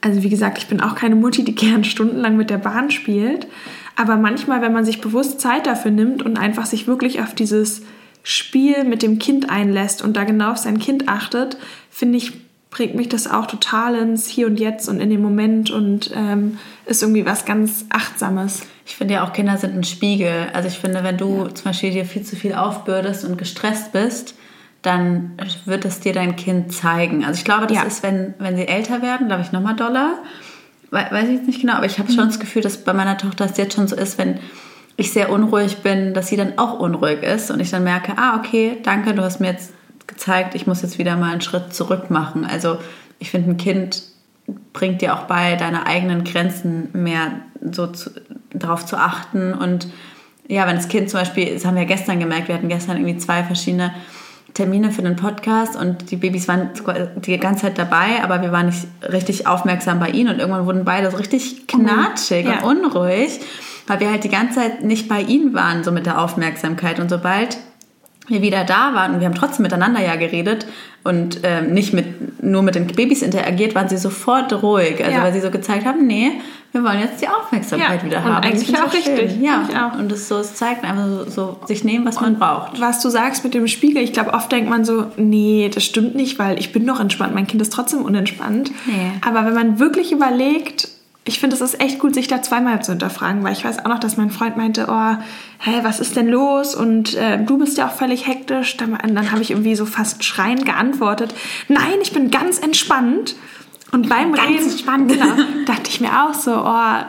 [0.00, 3.46] also wie gesagt, ich bin auch keine Mutti, die gern stundenlang mit der Bahn spielt.
[3.94, 7.82] Aber manchmal, wenn man sich bewusst Zeit dafür nimmt und einfach sich wirklich auf dieses
[8.22, 11.56] Spiel mit dem Kind einlässt und da genau auf sein Kind achtet,
[11.90, 12.32] finde ich,
[12.70, 16.58] bringt mich das auch total ins Hier und Jetzt und in den Moment und ähm,
[16.86, 18.62] ist irgendwie was ganz Achtsames.
[18.86, 20.46] Ich finde ja auch, Kinder sind ein Spiegel.
[20.52, 21.54] Also ich finde, wenn du ja.
[21.54, 24.34] zum Beispiel dir viel zu viel aufbürdest und gestresst bist,
[24.82, 25.32] dann
[25.66, 27.24] wird es dir dein Kind zeigen.
[27.24, 27.82] Also ich glaube, das ja.
[27.82, 30.14] ist, wenn, wenn sie älter werden, glaube ich, nochmal doller.
[30.90, 32.28] Weiß ich jetzt nicht genau, aber ich habe schon mhm.
[32.28, 34.40] das Gefühl, dass bei meiner Tochter es jetzt schon so ist, wenn
[34.96, 38.36] ich sehr unruhig bin, dass sie dann auch unruhig ist und ich dann merke, ah,
[38.38, 39.72] okay, danke, du hast mir jetzt
[40.10, 42.44] gezeigt, ich muss jetzt wieder mal einen Schritt zurück machen.
[42.44, 42.78] Also
[43.18, 44.02] ich finde, ein Kind
[44.72, 47.32] bringt dir auch bei, deine eigenen Grenzen mehr
[47.72, 48.10] so zu,
[48.52, 49.88] darauf zu achten und
[50.48, 53.18] ja, wenn das Kind zum Beispiel, das haben wir gestern gemerkt, wir hatten gestern irgendwie
[53.18, 53.94] zwei verschiedene
[54.52, 56.70] Termine für den Podcast und die Babys waren
[57.16, 60.84] die ganze Zeit dabei, aber wir waren nicht richtig aufmerksam bei ihnen und irgendwann wurden
[60.84, 62.64] beide so richtig knatschig ja.
[62.64, 63.40] und unruhig,
[63.86, 66.98] weil wir halt die ganze Zeit nicht bei ihnen waren, so mit der Aufmerksamkeit.
[66.98, 67.58] Und sobald
[68.30, 70.66] wir wieder da waren und wir haben trotzdem miteinander ja geredet
[71.02, 75.02] und ähm, nicht mit, nur mit den Babys interagiert, waren sie sofort ruhig.
[75.02, 75.22] Also ja.
[75.22, 76.32] weil sie so gezeigt haben, nee,
[76.72, 78.06] wir wollen jetzt die Aufmerksamkeit ja.
[78.06, 78.36] wieder haben.
[78.36, 79.40] Und eigentlich auch richtig.
[79.40, 79.98] Ja, auch.
[79.98, 82.80] und es so, es zeigt einfach so, so, sich nehmen, was und man braucht.
[82.80, 86.14] Was du sagst mit dem Spiegel, ich glaube, oft denkt man so, nee, das stimmt
[86.14, 88.70] nicht, weil ich bin doch entspannt, mein Kind ist trotzdem unentspannt.
[88.86, 89.12] Nee.
[89.26, 90.88] Aber wenn man wirklich überlegt,
[91.24, 93.88] ich finde, es ist echt gut, sich da zweimal zu hinterfragen, weil ich weiß auch
[93.88, 95.16] noch, dass mein Freund meinte, oh,
[95.58, 96.74] hä, was ist denn los?
[96.74, 98.76] Und äh, du bist ja auch völlig hektisch.
[98.78, 101.34] Dann, dann habe ich irgendwie so fast schreiend geantwortet,
[101.68, 103.36] nein, ich bin ganz entspannt.
[103.92, 105.12] Und beim ganz Reden entspannt.
[105.12, 105.34] Genau,
[105.66, 107.04] dachte ich mir auch so, oh,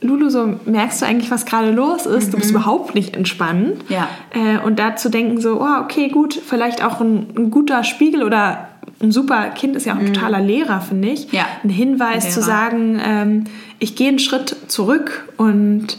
[0.00, 2.28] Lulu, so merkst du eigentlich, was gerade los ist?
[2.28, 2.30] Mhm.
[2.30, 2.56] Du bist mhm.
[2.56, 3.84] überhaupt nicht entspannt.
[3.88, 4.08] Ja.
[4.30, 8.22] Äh, und da zu denken, so, oh, okay, gut, vielleicht auch ein, ein guter Spiegel
[8.22, 8.68] oder
[9.00, 10.14] ein super Kind ist ja auch ein mhm.
[10.14, 11.32] totaler Lehrer, finde ich.
[11.32, 11.46] Ja.
[11.62, 12.34] Ein Hinweis Lehrer.
[12.34, 13.44] zu sagen, ähm,
[13.78, 15.98] ich gehe einen Schritt zurück und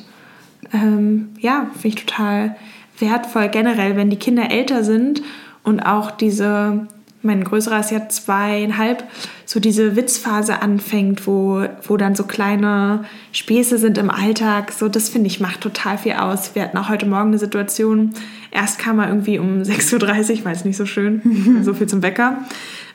[0.74, 2.56] ähm, ja, finde ich total
[3.00, 5.22] wertvoll generell, wenn die Kinder älter sind
[5.64, 6.88] und auch diese,
[7.22, 9.04] mein größerer ist ja zweieinhalb,
[9.46, 14.72] so diese Witzphase anfängt, wo, wo dann so kleine Späße sind im Alltag.
[14.72, 16.56] So, das finde ich macht total viel aus.
[16.56, 18.14] Wir hatten auch heute Morgen eine Situation.
[18.52, 22.02] Erst kam er irgendwie um 6.30 Uhr, weil es nicht so schön, so viel zum
[22.02, 22.46] Wecker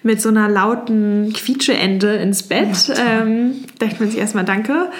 [0.02, 2.88] mit so einer lauten Quietscheende ins Bett.
[2.88, 4.90] Ja, ähm, dachte man sich erstmal Danke.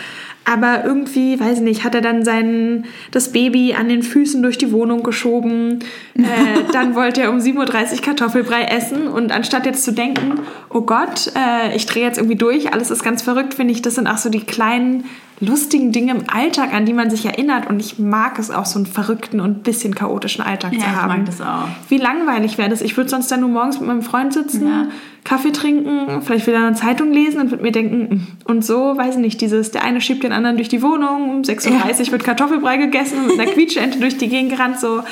[0.44, 4.56] Aber irgendwie, weiß ich nicht, hat er dann sein, das Baby an den Füßen durch
[4.56, 5.80] die Wohnung geschoben.
[6.18, 9.06] Äh, dann wollte er um 7.30 Uhr Kartoffelbrei essen.
[9.06, 13.04] Und anstatt jetzt zu denken, oh Gott, äh, ich drehe jetzt irgendwie durch, alles ist
[13.04, 15.04] ganz verrückt, finde ich, das sind auch so die kleinen
[15.40, 17.68] lustigen Dinge im Alltag, an die man sich erinnert.
[17.68, 21.10] Und ich mag es auch, so einen verrückten und bisschen chaotischen Alltag ja, zu haben.
[21.12, 21.68] Ich mag das auch.
[21.88, 22.80] Wie langweilig wäre das?
[22.80, 24.88] Ich würde sonst dann nur morgens mit meinem Freund sitzen, ja.
[25.24, 28.26] Kaffee trinken, vielleicht wieder eine Zeitung lesen und würde mir denken, hm.
[28.44, 31.42] und so, weiß ich nicht, dieses, der eine schiebt den anderen durch die Wohnung, um
[31.42, 32.12] 6.30 Uhr ja.
[32.12, 34.80] wird Kartoffelbrei gegessen und mit einer Quietscheente durch die Gegend gerannt.
[34.80, 35.02] So.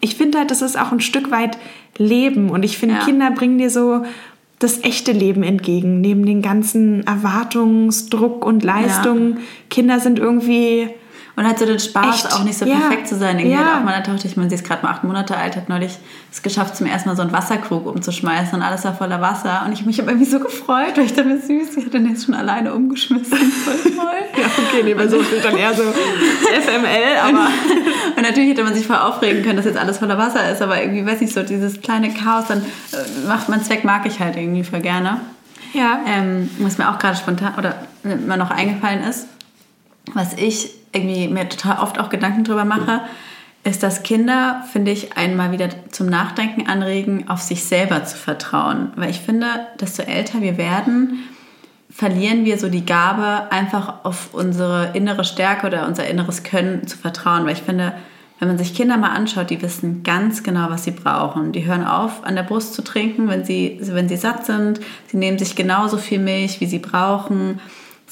[0.00, 1.56] Ich finde halt, das ist auch ein Stück weit
[1.96, 2.50] Leben.
[2.50, 4.04] Und ich finde, Kinder bringen dir so
[4.62, 9.34] das echte Leben entgegen, neben den ganzen Erwartungsdruck und Leistungen.
[9.34, 9.40] Ja.
[9.70, 10.88] Kinder sind irgendwie
[11.34, 12.34] und hat so den Spaß, Echt?
[12.34, 12.76] auch nicht so ja.
[12.76, 13.38] perfekt zu sein.
[13.38, 13.64] Irgendwie ja.
[13.64, 15.98] hat auch meine Tochter, ich meine, sie ist gerade mal acht Monate alt, hat neulich
[16.30, 19.62] es geschafft, zum ersten Mal so einen Wasserkrug umzuschmeißen und alles war voller Wasser.
[19.64, 22.26] Und ich mich habe irgendwie so gefreut, weil ich dachte, süß, sie hat den jetzt
[22.26, 23.38] schon alleine umgeschmissen.
[23.64, 24.42] Voll toll.
[24.42, 27.48] ja, okay, nee, weil so ist dann eher so FML, aber.
[28.16, 30.80] und natürlich hätte man sich voll aufregen können, dass jetzt alles voller Wasser ist, aber
[30.82, 34.36] irgendwie, weiß nicht, so dieses kleine Chaos, dann äh, macht man Zweck, mag ich halt
[34.36, 35.20] irgendwie voll gerne.
[35.72, 36.00] Ja.
[36.06, 39.26] Ähm, was mir auch gerade spontan oder mir noch eingefallen ist,
[40.12, 43.00] was ich irgendwie mir total oft auch Gedanken drüber mache,
[43.64, 48.92] ist, dass Kinder, finde ich, einmal wieder zum Nachdenken anregen, auf sich selber zu vertrauen.
[48.96, 49.46] Weil ich finde,
[49.80, 51.28] desto älter wir werden,
[51.88, 56.98] verlieren wir so die Gabe, einfach auf unsere innere Stärke oder unser inneres Können zu
[56.98, 57.44] vertrauen.
[57.44, 57.92] Weil ich finde,
[58.40, 61.52] wenn man sich Kinder mal anschaut, die wissen ganz genau, was sie brauchen.
[61.52, 64.80] Die hören auf, an der Brust zu trinken, wenn sie, wenn sie satt sind.
[65.06, 67.60] Sie nehmen sich genauso viel Milch, wie sie brauchen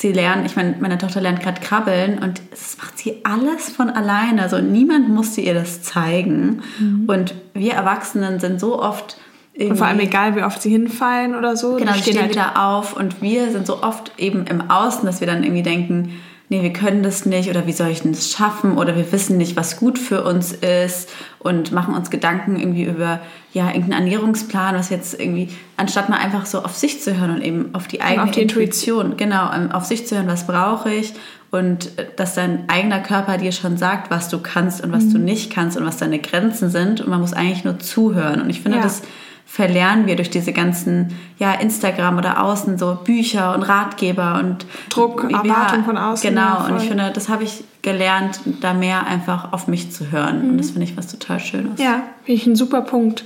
[0.00, 3.90] sie lernen, ich meine, meine Tochter lernt gerade krabbeln und das macht sie alles von
[3.90, 4.42] alleine.
[4.42, 6.62] Also niemand musste ihr das zeigen.
[6.78, 7.04] Mhm.
[7.06, 9.18] Und wir Erwachsenen sind so oft
[9.58, 11.76] und vor allem egal, wie oft sie hinfallen oder so.
[11.76, 15.04] Genau, die stehen, stehen halt wieder auf und wir sind so oft eben im Außen,
[15.04, 16.12] dass wir dann irgendwie denken,
[16.50, 19.38] nee, wir können das nicht oder wie soll ich denn das schaffen oder wir wissen
[19.38, 21.08] nicht, was gut für uns ist
[21.38, 23.20] und machen uns Gedanken irgendwie über
[23.52, 27.42] ja, irgendeinen Ernährungsplan, was jetzt irgendwie, anstatt mal einfach so auf sich zu hören und
[27.42, 30.92] eben auf die eigene auf die Intuition, genau, ähm, auf sich zu hören, was brauche
[30.92, 31.14] ich
[31.52, 35.12] und äh, dass dein eigener Körper dir schon sagt, was du kannst und was mhm.
[35.12, 38.50] du nicht kannst und was deine Grenzen sind und man muss eigentlich nur zuhören und
[38.50, 38.82] ich finde, ja.
[38.82, 39.02] das
[39.50, 45.26] verlernen wir durch diese ganzen ja, Instagram oder außen so Bücher und Ratgeber und Druck,
[45.28, 46.30] ja, Erwartung von außen.
[46.30, 50.44] Genau, und ich finde, das habe ich gelernt, da mehr einfach auf mich zu hören.
[50.44, 50.50] Mhm.
[50.50, 51.80] Und das finde ich was total Schönes.
[51.80, 53.24] Ja, finde ich ein super Punkt.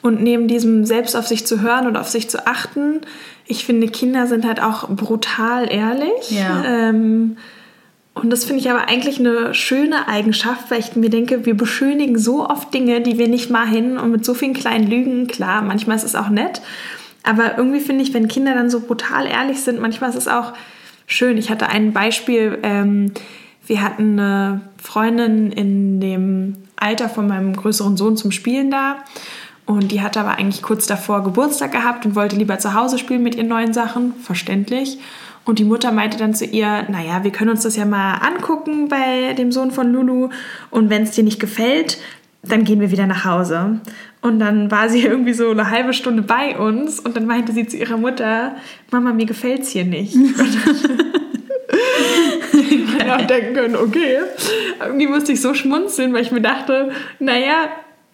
[0.00, 3.02] Und neben diesem selbst auf sich zu hören und auf sich zu achten,
[3.46, 6.30] ich finde, Kinder sind halt auch brutal ehrlich.
[6.30, 6.64] Ja.
[6.64, 7.36] Ähm,
[8.20, 12.18] und das finde ich aber eigentlich eine schöne Eigenschaft, weil ich mir denke, wir beschönigen
[12.18, 15.26] so oft Dinge, die wir nicht meinen und mit so vielen kleinen Lügen.
[15.26, 16.60] Klar, manchmal ist es auch nett,
[17.22, 20.52] aber irgendwie finde ich, wenn Kinder dann so brutal ehrlich sind, manchmal ist es auch
[21.06, 21.36] schön.
[21.36, 23.12] Ich hatte ein Beispiel, ähm,
[23.66, 28.96] wir hatten eine Freundin in dem Alter von meinem größeren Sohn zum Spielen da.
[29.66, 33.22] Und die hatte aber eigentlich kurz davor Geburtstag gehabt und wollte lieber zu Hause spielen
[33.22, 34.98] mit ihren neuen Sachen, verständlich.
[35.48, 38.88] Und die Mutter meinte dann zu ihr, naja, wir können uns das ja mal angucken
[38.88, 40.28] bei dem Sohn von Lulu.
[40.70, 41.96] Und wenn es dir nicht gefällt,
[42.42, 43.80] dann gehen wir wieder nach Hause.
[44.20, 47.66] Und dann war sie irgendwie so eine halbe Stunde bei uns und dann meinte sie
[47.66, 48.56] zu ihrer Mutter,
[48.90, 50.14] Mama, mir gefällt's hier nicht.
[52.52, 54.18] ich hätte auch denken können, okay.
[54.84, 57.70] Irgendwie musste ich so schmunzeln, weil ich mir dachte, naja,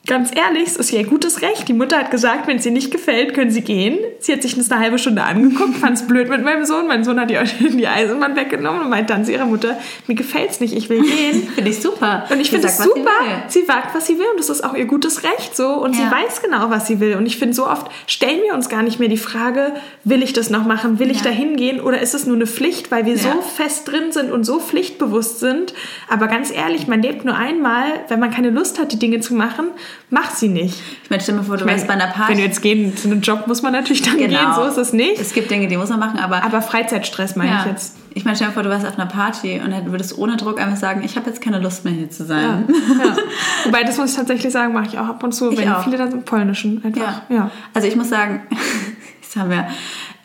[0.07, 1.67] ganz ehrlich, es ist ihr gutes Recht.
[1.67, 3.99] Die Mutter hat gesagt, wenn es ihr nicht gefällt, können sie gehen.
[4.19, 6.87] Sie hat sich das eine halbe Stunde angeguckt, fand es blöd mit meinem Sohn.
[6.87, 10.51] Mein Sohn hat ihr die Eisenbahn weggenommen und meint dann zu ihrer Mutter, mir gefällt
[10.51, 11.49] es nicht, ich will gehen.
[11.55, 12.27] finde ich super.
[12.31, 13.11] Und ich finde es super.
[13.49, 15.69] Sie, sie, wagt, was sie will und das ist auch ihr gutes Recht so.
[15.69, 16.05] Und ja.
[16.05, 17.17] sie weiß genau, was sie will.
[17.17, 19.73] Und ich finde, so oft stellen wir uns gar nicht mehr die Frage,
[20.05, 21.25] will ich das noch machen, will ich ja.
[21.25, 23.23] da hingehen oder ist es nur eine Pflicht, weil wir ja.
[23.23, 25.73] so fest drin sind und so pflichtbewusst sind.
[26.11, 29.33] Aber ganz ehrlich, man lebt nur einmal, wenn man keine Lust hat, die Dinge zu
[29.33, 29.69] machen,
[30.11, 30.81] mach sie nicht.
[31.03, 32.33] Ich meine, stell dir vor, du warst bei einer Party.
[32.33, 34.39] Wenn du jetzt gehen zu einem Job, muss man natürlich dann genau.
[34.39, 35.21] gehen, so ist es nicht.
[35.21, 36.45] Es gibt Dinge, die muss man machen, aber...
[36.45, 37.61] Aber Freizeitstress meine ja.
[37.61, 37.97] ich jetzt.
[38.15, 40.61] Ich meine, stell dir vor, du warst auf einer Party und dann würdest ohne Druck
[40.61, 42.65] einfach sagen, ich habe jetzt keine Lust mehr hier zu sein.
[42.69, 43.05] Ja.
[43.05, 43.17] ja.
[43.65, 45.83] Wobei, das muss ich tatsächlich sagen, mache ich auch ab und zu, ich wenn auch.
[45.83, 47.23] viele dann sind polnischen einfach.
[47.29, 47.37] Ja.
[47.37, 47.51] ja.
[47.73, 48.43] Also ich muss sagen,
[49.21, 49.67] das haben wir...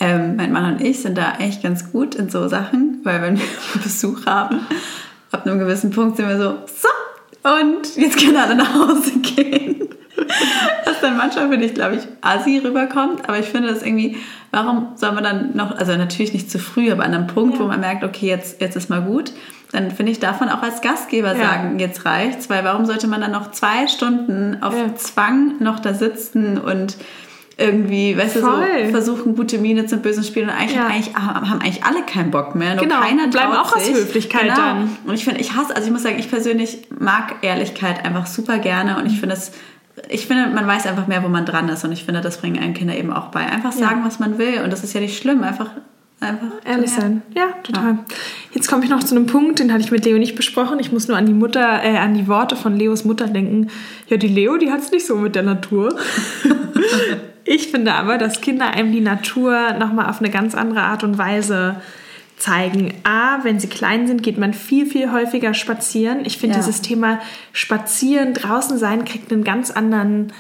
[0.01, 3.38] Ähm, mein Mann und ich sind da echt ganz gut in so Sachen, weil wenn
[3.38, 3.45] wir
[3.84, 4.62] Besuch haben,
[5.32, 6.88] ab einem gewissen Punkt sind wir so, so,
[7.43, 9.89] und jetzt können alle nach Hause gehen.
[10.86, 13.28] Was dann manchmal, finde ich, glaube ich, assi rüberkommt.
[13.28, 14.17] Aber ich finde das irgendwie,
[14.52, 17.63] warum soll man dann noch, also natürlich nicht zu früh, aber an einem Punkt, ja.
[17.63, 19.32] wo man merkt, okay, jetzt, jetzt ist mal gut,
[19.71, 21.43] dann finde ich, darf man auch als Gastgeber ja.
[21.43, 22.49] sagen, jetzt reicht's.
[22.49, 24.95] Weil warum sollte man dann noch zwei Stunden auf ja.
[24.95, 26.97] Zwang noch da sitzen und
[27.60, 28.52] irgendwie, weißt du, so
[28.91, 30.88] versuchen, gute Miene zum bösen Spiel und eigentlich, ja.
[30.88, 32.76] eigentlich, haben eigentlich alle keinen Bock mehr.
[32.76, 34.56] Nur genau, keiner bleiben auch aus Höflichkeit genau.
[34.56, 34.98] dann.
[35.06, 38.60] Und ich finde, ich hasse, also ich muss sagen, ich persönlich mag Ehrlichkeit einfach super
[38.60, 39.52] gerne und ich finde es
[40.08, 41.84] ich finde, man weiß einfach mehr, wo man dran ist.
[41.84, 43.41] Und ich finde, das bringen einen Kinder eben auch bei.
[43.41, 44.06] Einfach sagen, ja.
[44.06, 44.62] was man will.
[44.63, 45.43] Und das ist ja nicht schlimm.
[45.43, 45.72] Einfach,
[46.22, 47.22] einfach ehrlich sein.
[47.36, 47.84] Ja, total.
[47.84, 48.06] Ja.
[48.54, 50.80] Jetzt komme ich noch zu einem Punkt, den hatte ich mit Leo nicht besprochen.
[50.80, 53.67] Ich muss nur an die Mutter, äh, an die Worte von Leos Mutter denken.
[54.08, 55.98] Ja, die Leo, die hat es nicht so mit der Natur.
[57.51, 61.17] Ich finde aber, dass Kinder einem die Natur nochmal auf eine ganz andere Art und
[61.17, 61.77] Weise
[62.38, 62.93] zeigen.
[63.03, 66.19] A, wenn sie klein sind, geht man viel, viel häufiger spazieren.
[66.25, 66.62] Ich finde ja.
[66.62, 67.19] dieses Thema
[67.51, 70.31] Spazieren, draußen sein, kriegt einen ganz anderen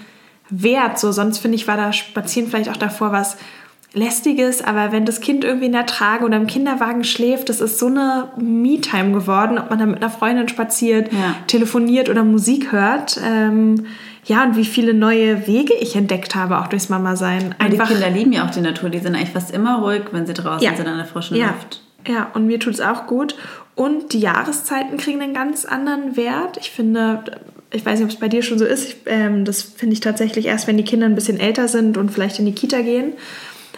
[0.51, 0.99] Wert.
[0.99, 3.37] So, sonst finde ich, war da Spazieren vielleicht auch davor was
[3.91, 7.79] Lästiges, aber wenn das Kind irgendwie in der Trage oder im Kinderwagen schläft, das ist
[7.79, 11.35] so eine Me-Time geworden, ob man da mit einer Freundin spaziert, ja.
[11.47, 13.19] telefoniert oder Musik hört.
[13.25, 13.87] Ähm,
[14.25, 17.55] ja, und wie viele neue Wege ich entdeckt habe, auch durchs Mama-Sein.
[17.71, 18.89] die Kinder lieben ja auch die Natur.
[18.89, 20.75] Die sind eigentlich fast immer ruhig, wenn sie draußen ja.
[20.75, 21.47] sind an der frischen ja.
[21.47, 21.81] Luft.
[22.07, 23.35] Ja, und mir tut es auch gut.
[23.75, 26.57] Und die Jahreszeiten kriegen einen ganz anderen Wert.
[26.57, 27.23] Ich finde,
[27.71, 28.89] ich weiß nicht, ob es bei dir schon so ist.
[28.89, 32.11] Ich, ähm, das finde ich tatsächlich erst, wenn die Kinder ein bisschen älter sind und
[32.11, 33.13] vielleicht in die Kita gehen.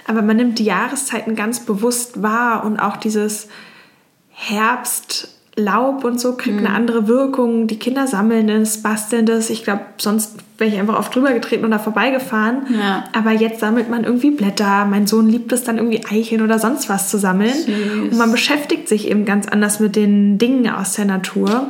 [0.07, 3.47] Aber man nimmt die Jahreszeiten ganz bewusst wahr und auch dieses
[4.29, 6.65] Herbst, Laub und so kriegt mhm.
[6.65, 7.67] eine andere Wirkung.
[7.67, 9.49] Die Kinder sammeln es, basteln das.
[9.49, 12.67] Ich glaube, sonst wäre ich einfach oft drüber getreten oder vorbeigefahren.
[12.79, 13.03] Ja.
[13.13, 14.85] Aber jetzt sammelt man irgendwie Blätter.
[14.85, 17.53] Mein Sohn liebt es dann irgendwie Eicheln oder sonst was zu sammeln.
[17.53, 18.11] Süß.
[18.11, 21.67] Und man beschäftigt sich eben ganz anders mit den Dingen aus der Natur.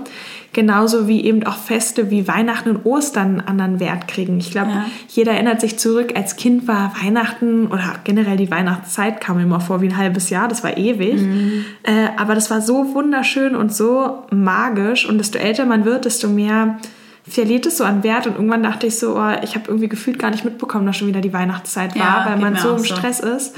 [0.54, 4.38] Genauso wie eben auch Feste wie Weihnachten und Ostern einen anderen Wert kriegen.
[4.38, 4.86] Ich glaube, ja.
[5.08, 9.62] jeder erinnert sich zurück, als Kind war Weihnachten oder generell die Weihnachtszeit kam mir immer
[9.62, 11.22] vor wie ein halbes Jahr, das war ewig.
[11.22, 11.66] Mhm.
[11.84, 16.28] Äh, aber das war so wunderschön und so magisch und desto älter man wird, desto
[16.28, 16.80] mehr
[17.26, 20.20] verliert es so an Wert und irgendwann dachte ich so, oh, ich habe irgendwie gefühlt
[20.20, 22.86] gar nicht mitbekommen, dass schon wieder die Weihnachtszeit war, ja, weil man so im so.
[22.86, 23.56] Stress ist.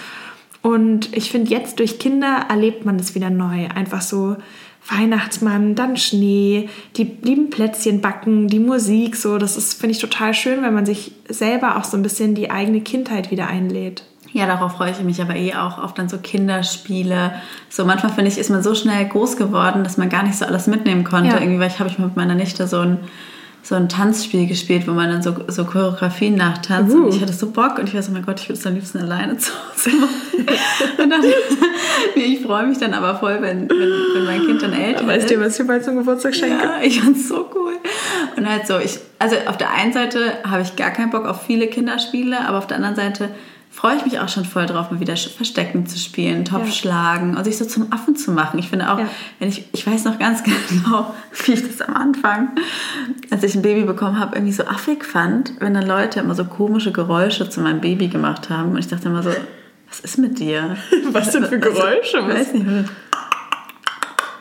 [0.62, 3.68] Und ich finde, jetzt durch Kinder erlebt man das wieder neu.
[3.68, 4.38] Einfach so
[4.90, 10.34] Weihnachtsmann, dann Schnee, die lieben Plätzchen backen, die Musik, so, das ist, finde ich, total
[10.34, 14.04] schön, wenn man sich selber auch so ein bisschen die eigene Kindheit wieder einlädt.
[14.34, 17.36] Ja, darauf freue ich mich aber eh auch auf dann so Kinderspiele.
[17.70, 20.46] So manchmal finde ich, ist man so schnell groß geworden, dass man gar nicht so
[20.46, 21.36] alles mitnehmen konnte.
[21.36, 21.40] Ja.
[21.40, 22.98] Irgendwie, weil ich habe ich mit meiner Nichte so ein
[23.64, 26.94] so ein Tanzspiel gespielt, wo man dann so, so Choreografien nachtanzt.
[26.94, 27.06] Uh.
[27.06, 28.74] Und ich hatte so Bock und ich war so, mein Gott, ich würde es am
[28.76, 30.48] liebsten alleine zu Hause machen.
[31.02, 31.22] und dann,
[32.16, 35.32] ich freue mich dann aber voll, wenn, wenn, wenn mein Kind dann älter weißt ist.
[35.32, 36.62] Weißt du, was ich bald zum Geburtstag schenke?
[36.62, 37.76] Ja, ich fand es so cool.
[38.36, 41.44] Und halt so, ich, also auf der einen Seite habe ich gar keinen Bock auf
[41.44, 43.30] viele Kinderspiele, aber auf der anderen Seite
[43.74, 46.72] freue ich mich auch schon voll drauf, mal wieder Verstecken zu spielen, Topf ja.
[46.72, 48.60] schlagen und sich so zum Affen zu machen.
[48.60, 49.10] Ich finde auch, ja.
[49.40, 52.50] wenn ich, ich weiß noch ganz genau, wie ich das am Anfang,
[53.32, 56.46] als ich ein Baby bekommen habe, irgendwie so affig fand, wenn dann Leute immer so
[56.46, 58.74] komische Geräusche zu meinem Baby gemacht haben.
[58.74, 59.32] Und ich dachte immer so,
[59.90, 60.78] was ist mit dir?
[61.12, 62.20] Was denn für Geräusche?
[62.20, 62.66] Ich weiß nicht.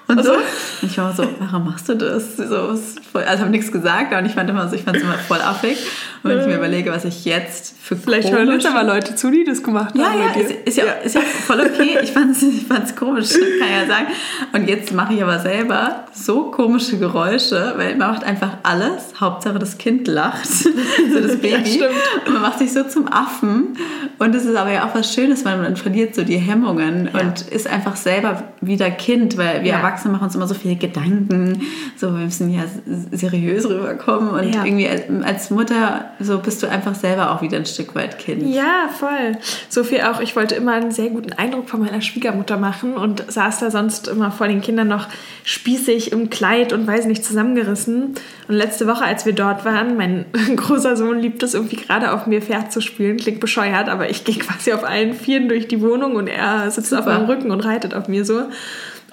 [0.08, 0.34] Und also?
[0.34, 0.38] so.
[0.82, 2.36] Und ich war so, warum machst du das?
[2.36, 2.78] So,
[3.12, 5.40] voll, also habe nichts gesagt, aber ich fand immer so, ich fand es immer voll
[5.40, 5.78] affig.
[6.22, 9.30] Und wenn ich mir überlege, was ich jetzt für Vielleicht hören uns aber Leute zu,
[9.30, 10.20] die das gemacht ja, haben.
[10.20, 11.98] Ja, ist, ist, ja, ist ja voll okay.
[12.02, 14.06] Ich fand es ich fand's komisch, kann ich ja sagen.
[14.52, 19.20] Und jetzt mache ich aber selber so komische Geräusche, weil man macht einfach alles.
[19.20, 21.80] Hauptsache das Kind lacht, so das Baby.
[21.80, 21.88] Ja,
[22.26, 23.76] und man macht sich so zum Affen.
[24.18, 27.20] Und es ist aber ja auch was Schönes, weil man verliert so die Hemmungen ja.
[27.20, 29.78] und ist einfach selber wieder Kind, weil wir ja.
[29.78, 31.62] Erwachsene machen uns immer so viele Gedanken.
[31.96, 32.62] So, wir müssen ja
[33.10, 34.30] seriös rüberkommen.
[34.30, 34.88] Und irgendwie
[35.24, 38.42] als Mutter, so bist du einfach selber auch wieder ein Stück weit Kind.
[38.46, 39.36] Ja, voll.
[39.68, 43.30] So viel auch, ich wollte immer einen sehr guten Eindruck von meiner Schwiegermutter machen und
[43.30, 45.08] saß da sonst immer vor den Kindern noch
[45.44, 48.14] spießig im Kleid und weiß nicht zusammengerissen.
[48.48, 52.26] Und letzte Woche, als wir dort waren, mein großer Sohn liebt es irgendwie gerade auf
[52.26, 53.16] mir Pferd zu spielen.
[53.16, 56.90] Klingt bescheuert, aber ich gehe quasi auf allen Vieren durch die Wohnung und er sitzt
[56.90, 57.00] Super.
[57.00, 58.42] auf meinem Rücken und reitet auf mir so.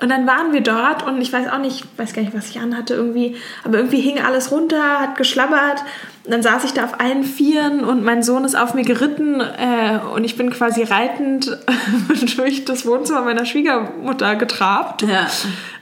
[0.01, 2.59] Und dann waren wir dort und ich weiß auch nicht, weiß gar nicht, was ich
[2.59, 5.83] anhatte irgendwie, aber irgendwie hing alles runter, hat geschlabbert
[6.31, 9.99] dann saß ich da auf allen Vieren und mein Sohn ist auf mir geritten äh,
[10.13, 11.57] und ich bin quasi reitend
[12.37, 15.27] durch das Wohnzimmer meiner Schwiegermutter getrabt ja.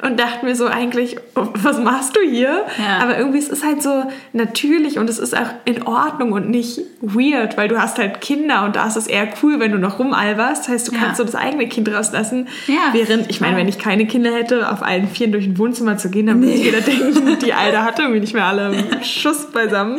[0.01, 2.65] und dachte mir so eigentlich, was machst du hier?
[2.77, 2.99] Ja.
[3.01, 6.81] Aber irgendwie es ist halt so natürlich und es ist auch in Ordnung und nicht
[7.01, 9.99] weird, weil du hast halt Kinder und da ist es eher cool, wenn du noch
[9.99, 10.63] rumalberst.
[10.63, 10.99] Das heißt, du ja.
[10.99, 12.47] kannst so das eigene Kind rauslassen.
[12.93, 16.09] Während, ich meine, wenn ich keine Kinder hätte, auf allen Vieren durch ein Wohnzimmer zu
[16.09, 16.63] gehen, dann würde nee.
[16.63, 19.97] jeder denken, die Alte hatte irgendwie nicht mehr alle Schuss beisammen.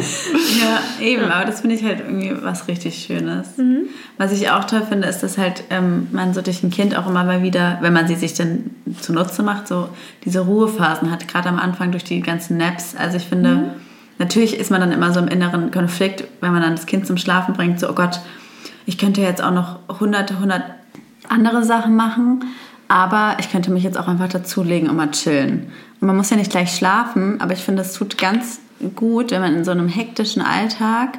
[0.60, 3.56] Ja, eben, aber das finde ich halt irgendwie was richtig Schönes.
[3.56, 3.88] Mhm.
[4.16, 7.08] Was ich auch toll finde, ist, dass halt ähm, man so durch ein Kind auch
[7.08, 8.70] immer mal wieder, wenn man sie sich dann
[9.00, 9.88] zunutze macht, so
[10.24, 12.94] diese Ruhephasen hat, gerade am Anfang durch die ganzen Naps.
[12.96, 13.70] Also ich finde, mhm.
[14.18, 17.16] natürlich ist man dann immer so im inneren Konflikt, wenn man dann das Kind zum
[17.16, 18.20] Schlafen bringt, so, oh Gott,
[18.86, 20.62] ich könnte jetzt auch noch hunderte, hundert
[21.28, 22.44] andere Sachen machen,
[22.88, 25.70] aber ich könnte mich jetzt auch einfach dazulegen und mal chillen.
[26.00, 28.60] Und man muss ja nicht gleich schlafen, aber ich finde, es tut ganz
[28.94, 31.18] gut, wenn man in so einem hektischen Alltag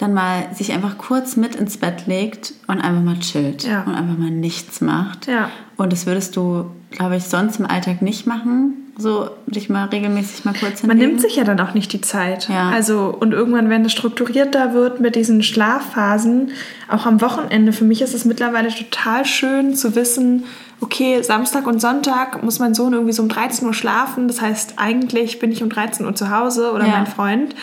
[0.00, 3.82] dann mal sich einfach kurz mit ins Bett legt und einfach mal chillt ja.
[3.82, 5.26] und einfach mal nichts macht.
[5.26, 5.50] Ja.
[5.76, 8.74] Und das würdest du, glaube ich, sonst im Alltag nicht machen.
[8.96, 10.88] So dich mal regelmäßig mal kurz hinlegen.
[10.88, 12.48] Man nimmt sich ja dann auch nicht die Zeit.
[12.48, 12.70] Ja.
[12.70, 16.50] Also und irgendwann, wenn es strukturierter wird mit diesen Schlafphasen,
[16.88, 20.44] auch am Wochenende, für mich ist es mittlerweile total schön zu wissen,
[20.80, 24.28] okay, Samstag und Sonntag muss mein Sohn irgendwie so um 13 Uhr schlafen.
[24.28, 26.92] Das heißt, eigentlich bin ich um 13 Uhr zu Hause oder ja.
[26.92, 27.54] mein Freund.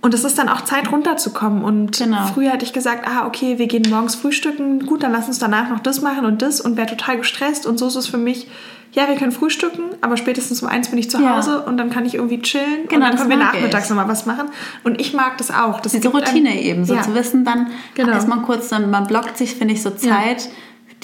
[0.00, 1.64] Und es ist dann auch Zeit runterzukommen.
[1.64, 2.26] Und genau.
[2.26, 4.86] früher hätte ich gesagt, ah, okay, wir gehen morgens frühstücken.
[4.86, 7.66] Gut, dann lass uns danach noch das machen und das und wäre total gestresst.
[7.66, 8.46] Und so ist es für mich,
[8.92, 11.58] ja, wir können frühstücken, aber spätestens um eins bin ich zu Hause ja.
[11.58, 14.48] und dann kann ich irgendwie chillen genau, und dann können wir nachmittags nochmal was machen.
[14.82, 15.80] Und ich mag das auch.
[15.80, 17.02] Das Diese Routine einem, eben, so ja.
[17.02, 18.16] zu wissen, dann genau.
[18.16, 20.44] ist man kurz, dann, man blockt sich, finde ich, so Zeit.
[20.44, 20.50] Ja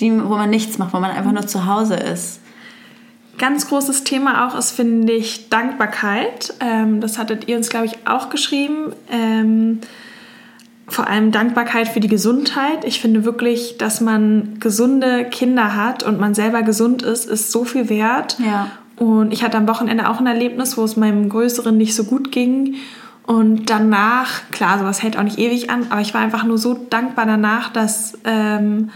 [0.00, 2.40] die, wo man nichts macht, wo man einfach nur zu Hause ist.
[3.38, 6.54] Ganz großes Thema auch ist, finde ich, Dankbarkeit.
[6.60, 8.92] Ähm, das hattet ihr uns, glaube ich, auch geschrieben.
[9.10, 9.80] Ähm,
[10.86, 12.84] vor allem Dankbarkeit für die Gesundheit.
[12.84, 17.64] Ich finde wirklich, dass man gesunde Kinder hat und man selber gesund ist, ist so
[17.64, 18.36] viel wert.
[18.38, 18.70] Ja.
[18.96, 22.30] Und ich hatte am Wochenende auch ein Erlebnis, wo es meinem Größeren nicht so gut
[22.30, 22.76] ging.
[23.26, 26.74] Und danach, klar, sowas hält auch nicht ewig an, aber ich war einfach nur so
[26.74, 28.90] dankbar danach, dass ähm,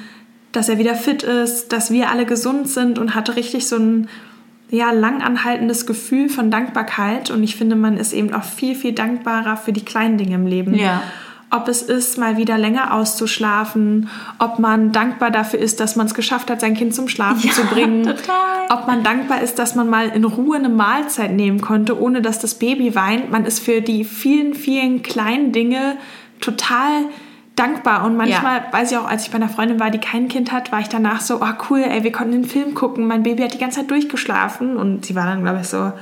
[0.59, 4.09] dass er wieder fit ist, dass wir alle gesund sind und hatte richtig so ein
[4.71, 7.31] ja, langanhaltendes Gefühl von Dankbarkeit.
[7.31, 10.49] Und ich finde, man ist eben auch viel, viel dankbarer für die kleinen Dinge im
[10.49, 10.75] Leben.
[10.75, 11.01] Ja.
[11.51, 14.09] Ob es ist, mal wieder länger auszuschlafen,
[14.41, 17.55] ob man dankbar dafür ist, dass man es geschafft hat, sein Kind zum Schlafen ja,
[17.55, 18.67] zu bringen, total.
[18.69, 22.41] ob man dankbar ist, dass man mal in Ruhe eine Mahlzeit nehmen konnte, ohne dass
[22.41, 23.31] das Baby weint.
[23.31, 25.99] Man ist für die vielen, vielen kleinen Dinge
[26.41, 27.28] total dankbar.
[28.05, 28.73] Und manchmal, ja.
[28.73, 30.89] weiß ich auch, als ich bei einer Freundin war, die kein Kind hat, war ich
[30.89, 33.07] danach so, oh cool, ey, wir konnten den Film gucken.
[33.07, 34.77] Mein Baby hat die ganze Zeit durchgeschlafen.
[34.77, 35.93] Und sie war dann, glaube ich, so,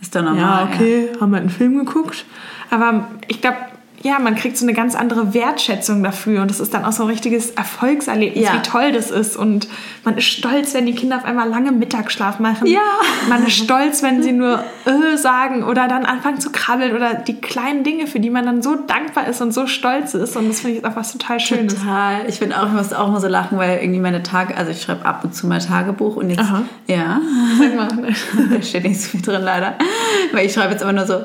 [0.00, 0.40] ist doch normal.
[0.40, 1.20] Ja, okay, ja.
[1.20, 2.24] haben wir einen Film geguckt.
[2.70, 3.58] Aber ich glaube,
[4.02, 7.04] ja, man kriegt so eine ganz andere Wertschätzung dafür und das ist dann auch so
[7.04, 8.54] ein richtiges Erfolgserlebnis, ja.
[8.54, 9.68] wie toll das ist und
[10.04, 12.66] man ist stolz, wenn die Kinder auf einmal lange Mittagsschlaf machen.
[12.66, 12.80] Ja.
[13.28, 17.40] Man ist stolz, wenn sie nur äh sagen oder dann anfangen zu krabbeln oder die
[17.40, 20.60] kleinen Dinge, für die man dann so dankbar ist und so stolz ist und das
[20.60, 21.74] finde ich auch was total Schönes.
[21.74, 22.28] Total.
[22.28, 24.82] Ich finde auch, ich muss auch mal so lachen, weil irgendwie meine Tage, also ich
[24.82, 26.62] schreibe ab und zu mal Tagebuch und jetzt, Aha.
[26.86, 27.20] ja,
[27.58, 27.88] sag mal,
[28.50, 29.74] da steht nicht so viel drin leider,
[30.32, 31.24] weil ich schreibe jetzt immer nur so,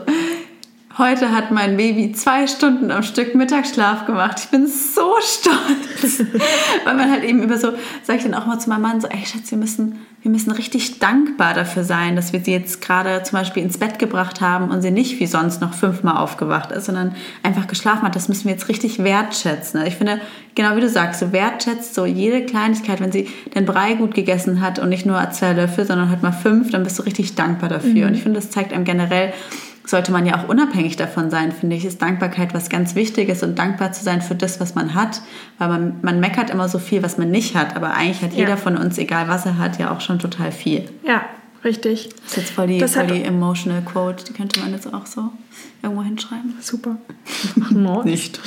[0.97, 4.39] Heute hat mein Baby zwei Stunden am Stück Mittagsschlaf gemacht.
[4.39, 6.25] Ich bin so stolz.
[6.83, 7.69] Weil man halt eben über so,
[8.03, 10.51] sage ich dann auch mal zu meinem Mann, so, ey Schatz, wir müssen, wir müssen
[10.51, 14.69] richtig dankbar dafür sein, dass wir sie jetzt gerade zum Beispiel ins Bett gebracht haben
[14.69, 18.17] und sie nicht wie sonst noch fünfmal aufgewacht ist, sondern einfach geschlafen hat.
[18.17, 19.79] Das müssen wir jetzt richtig wertschätzen.
[19.79, 20.19] Also ich finde,
[20.55, 24.59] genau wie du sagst, so wertschätzt so jede Kleinigkeit, wenn sie den Brei gut gegessen
[24.59, 27.69] hat und nicht nur zwei Löffel, sondern halt mal fünf, dann bist du richtig dankbar
[27.69, 27.91] dafür.
[27.91, 28.07] Mhm.
[28.07, 29.31] Und ich finde, das zeigt einem generell,
[29.85, 33.57] sollte man ja auch unabhängig davon sein, finde ich, ist Dankbarkeit was ganz Wichtiges und
[33.57, 35.21] dankbar zu sein für das, was man hat.
[35.57, 38.39] Weil man, man meckert immer so viel, was man nicht hat, aber eigentlich hat ja.
[38.39, 40.89] jeder von uns, egal was er hat, ja auch schon total viel.
[41.03, 41.25] Ja,
[41.63, 42.09] richtig.
[42.09, 45.05] Das ist jetzt voll die, das voll die emotional Quote, die könnte man jetzt auch
[45.05, 45.29] so
[45.81, 46.55] irgendwo hinschreiben.
[46.61, 46.97] Super.
[47.55, 48.39] Wir nicht.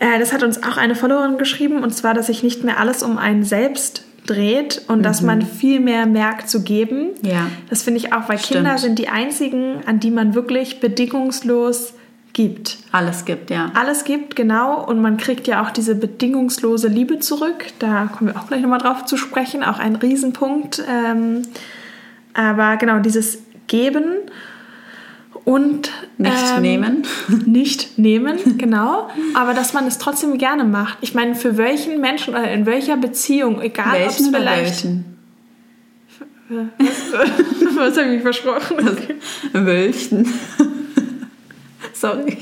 [0.00, 3.02] Äh, das hat uns auch eine Followerin geschrieben, und zwar, dass sich nicht mehr alles
[3.02, 5.02] um einen selbst dreht und mhm.
[5.02, 7.10] dass man viel mehr merkt zu geben.
[7.22, 7.46] Ja.
[7.68, 8.60] Das finde ich auch, weil Stimmt.
[8.60, 11.94] Kinder sind die einzigen, an die man wirklich bedingungslos
[12.32, 12.78] gibt.
[12.92, 13.72] Alles gibt, ja.
[13.74, 14.84] Alles gibt, genau.
[14.84, 17.66] Und man kriegt ja auch diese bedingungslose Liebe zurück.
[17.78, 19.64] Da kommen wir auch gleich nochmal drauf zu sprechen.
[19.64, 20.82] Auch ein Riesenpunkt.
[20.88, 21.42] Ähm,
[22.34, 24.04] aber genau, dieses Geben
[25.48, 27.02] und nicht ähm, nehmen.
[27.46, 29.08] Nicht nehmen, genau.
[29.32, 30.98] Aber dass man es trotzdem gerne macht.
[31.00, 34.84] Ich meine, für welchen Menschen oder in welcher Beziehung, egal ob es vielleicht.
[34.84, 35.16] Welchen?
[36.78, 38.78] Was, was habe ich versprochen?
[38.78, 39.16] Okay.
[39.52, 40.26] Welchen?
[41.92, 42.38] Sorry.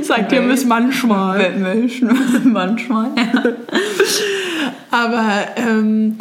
[0.00, 1.52] Sagt ihr bis manchmal.
[1.58, 2.52] Welchen?
[2.52, 3.10] manchmal.
[3.16, 3.42] Ja.
[4.92, 6.18] Aber ähm,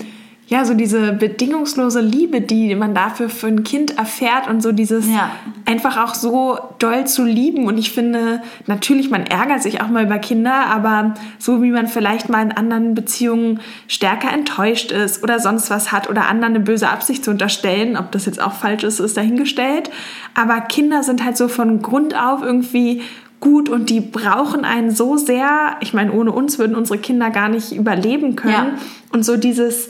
[0.48, 5.08] ja, so diese bedingungslose Liebe, die man dafür für ein Kind erfährt und so dieses
[5.08, 5.32] ja.
[5.66, 7.66] einfach auch so doll zu lieben.
[7.66, 11.88] Und ich finde, natürlich, man ärgert sich auch mal über Kinder, aber so wie man
[11.88, 16.64] vielleicht mal in anderen Beziehungen stärker enttäuscht ist oder sonst was hat oder anderen eine
[16.64, 19.92] böse Absicht zu unterstellen, ob das jetzt auch falsch ist, ist dahingestellt.
[20.36, 23.02] Aber Kinder sind halt so von Grund auf irgendwie
[23.40, 25.78] gut und die brauchen einen so sehr.
[25.80, 28.54] Ich meine, ohne uns würden unsere Kinder gar nicht überleben können.
[28.54, 28.78] Ja.
[29.12, 29.90] Und so dieses,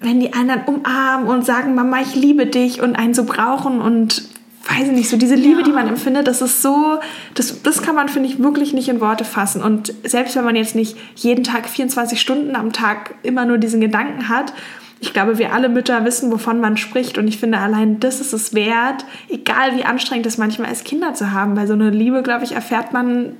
[0.00, 4.22] wenn die anderen umarmen und sagen, Mama, ich liebe dich und einen so brauchen und
[4.68, 5.64] weiß ich nicht, so diese Liebe, ja.
[5.64, 6.98] die man empfindet, das ist so,
[7.34, 9.62] das, das kann man, finde ich, wirklich nicht in Worte fassen.
[9.62, 13.80] Und selbst wenn man jetzt nicht jeden Tag 24 Stunden am Tag immer nur diesen
[13.80, 14.52] Gedanken hat,
[15.00, 17.18] ich glaube, wir alle Mütter wissen, wovon man spricht.
[17.18, 21.14] Und ich finde, allein das ist es wert, egal wie anstrengend es manchmal ist, Kinder
[21.14, 21.56] zu haben.
[21.56, 23.36] Weil so eine Liebe, glaube ich, erfährt man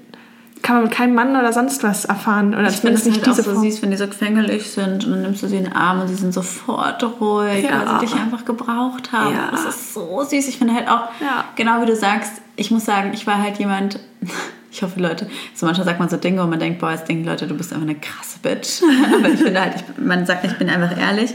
[0.69, 2.55] kann man mit keinem Mann oder sonst was erfahren.
[2.55, 5.07] Oder ich finde es nicht halt diese auch so süß, wenn die so quengelig sind
[5.07, 7.87] und dann nimmst du sie in den Arm und sie sind sofort ruhig, ja.
[7.87, 9.35] weil sie dich einfach gebraucht haben.
[9.35, 9.49] Ja.
[9.51, 10.47] Das ist so süß.
[10.47, 11.47] Ich finde halt auch, ja.
[11.57, 13.99] genau wie du sagst, ich muss sagen, ich war halt jemand,
[14.71, 17.25] ich hoffe, Leute, so manchmal sagt man so Dinge, wo man denkt, boah, jetzt denken
[17.25, 18.83] Leute, du bist einfach eine krasse Bitch.
[19.15, 21.31] Aber ich finde halt, ich, man sagt, ich bin einfach ehrlich.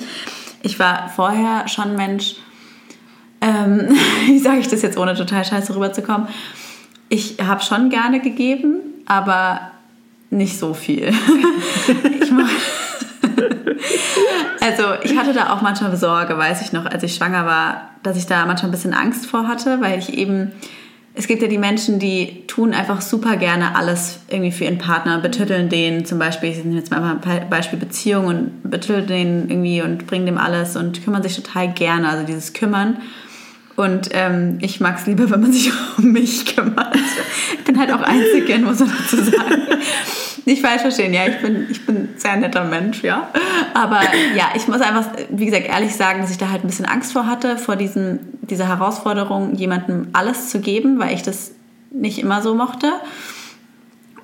[0.61, 2.35] Ich war vorher schon Mensch,
[3.41, 6.27] ähm, wie sage ich das jetzt, ohne total scheiße rüberzukommen,
[7.09, 9.71] ich habe schon gerne gegeben, aber
[10.29, 11.09] nicht so viel.
[12.21, 12.31] ich
[14.61, 18.17] also ich hatte da auch manchmal Sorge, weiß ich noch, als ich schwanger war, dass
[18.17, 20.51] ich da manchmal ein bisschen Angst vor hatte, weil ich eben,
[21.15, 25.19] es gibt ja die Menschen, die tun einfach super gerne alles irgendwie für ihren Partner,
[25.19, 29.81] betütteln den zum Beispiel, ich nehme jetzt mal ein Beispiel Beziehung und betütteln den irgendwie
[29.81, 32.97] und bringen dem alles und kümmern sich total gerne, also dieses Kümmern.
[33.75, 36.95] Und ähm, ich mag es lieber, wenn man sich um mich kümmert.
[37.57, 39.61] Ich bin halt auch Einzelkind, muss man dazu sagen.
[40.45, 43.29] Nicht falsch verstehen, ja, ich bin, ich bin ein sehr netter Mensch, ja.
[43.73, 44.01] Aber
[44.35, 47.13] ja, ich muss einfach, wie gesagt, ehrlich sagen, dass ich da halt ein bisschen Angst
[47.13, 51.53] vor hatte, vor diesem, dieser Herausforderung, jemandem alles zu geben, weil ich das
[51.91, 52.91] nicht immer so mochte.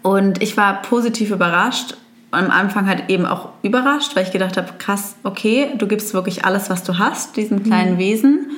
[0.02, 1.95] Und ich war positiv überrascht.
[2.32, 6.45] Am Anfang halt eben auch überrascht, weil ich gedacht habe, krass, okay, du gibst wirklich
[6.45, 8.00] alles, was du hast, diesem kleinen mhm.
[8.00, 8.52] Wesen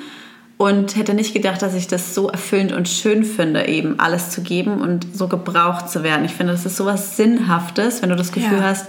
[0.57, 4.41] und hätte nicht gedacht, dass ich das so erfüllend und schön finde, eben alles zu
[4.41, 6.23] geben und so gebraucht zu werden.
[6.25, 8.63] Ich finde, das ist so was Sinnhaftes, wenn du das Gefühl ja.
[8.63, 8.87] hast,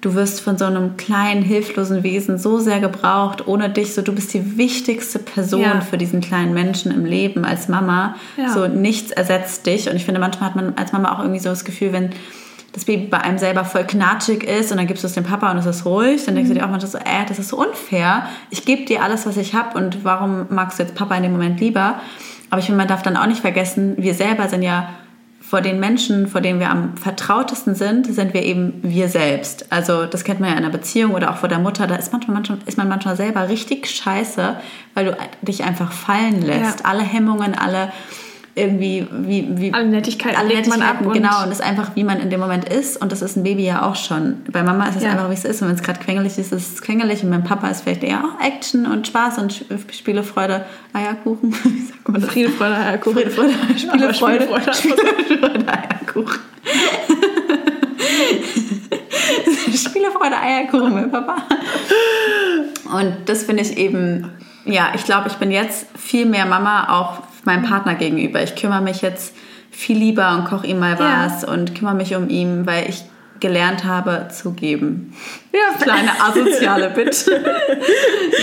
[0.00, 4.12] du wirst von so einem kleinen, hilflosen Wesen so sehr gebraucht, ohne dich, so du
[4.12, 5.80] bist die wichtigste Person ja.
[5.80, 8.16] für diesen kleinen Menschen im Leben als Mama.
[8.36, 8.52] Ja.
[8.52, 9.88] So nichts ersetzt dich.
[9.88, 12.10] Und ich finde, manchmal hat man als Mama auch irgendwie so das Gefühl, wenn
[12.76, 15.50] das Baby bei einem selber voll knatschig ist und dann gibst du es dem Papa
[15.50, 17.56] und es ist ruhig, dann denkst du dir auch manchmal so, äh, das ist so
[17.56, 18.26] unfair.
[18.50, 21.32] Ich gebe dir alles, was ich habe und warum magst du jetzt Papa in dem
[21.32, 21.98] Moment lieber?
[22.50, 24.90] Aber ich finde, man darf dann auch nicht vergessen, wir selber sind ja
[25.40, 29.72] vor den Menschen, vor denen wir am vertrautesten sind, sind wir eben wir selbst.
[29.72, 31.86] Also das kennt man ja in einer Beziehung oder auch vor der Mutter.
[31.86, 34.56] Da ist, manchmal, manchmal, ist man manchmal selber richtig scheiße,
[34.92, 36.80] weil du dich einfach fallen lässt.
[36.80, 36.86] Ja.
[36.86, 37.90] Alle Hemmungen, alle
[38.56, 41.94] irgendwie wie, wie alle Nettigkeiten alle legt man ab und genau und das ist einfach
[41.94, 44.38] wie man in dem Moment ist und das ist ein Baby ja auch schon.
[44.50, 45.10] Bei Mama ist es ja.
[45.10, 47.44] einfach wie es ist und wenn es gerade quengelig ist ist es quengelig und beim
[47.44, 50.64] Papa ist vielleicht eher auch Action und Spaß und Spielefreude.
[50.94, 51.52] Eierkuchen.
[51.64, 52.30] Wie sagt man das?
[52.30, 53.14] Friede Freude Eierkuchen.
[53.14, 54.72] Friede Freude Spielefreude.
[54.72, 56.40] Spielefreude, Spielefreude Eierkuchen.
[59.74, 61.36] Spielefreude Eierkuchen mit Papa.
[62.90, 64.30] Und das finde ich eben
[64.64, 68.42] ja ich glaube ich bin jetzt viel mehr Mama auch meinem Partner gegenüber.
[68.42, 69.34] Ich kümmere mich jetzt
[69.70, 71.48] viel lieber und koche ihm mal was ja.
[71.48, 73.04] und kümmere mich um ihn, weil ich
[73.40, 75.14] gelernt habe zu geben.
[75.52, 77.42] Ja, kleine asoziale Bitte.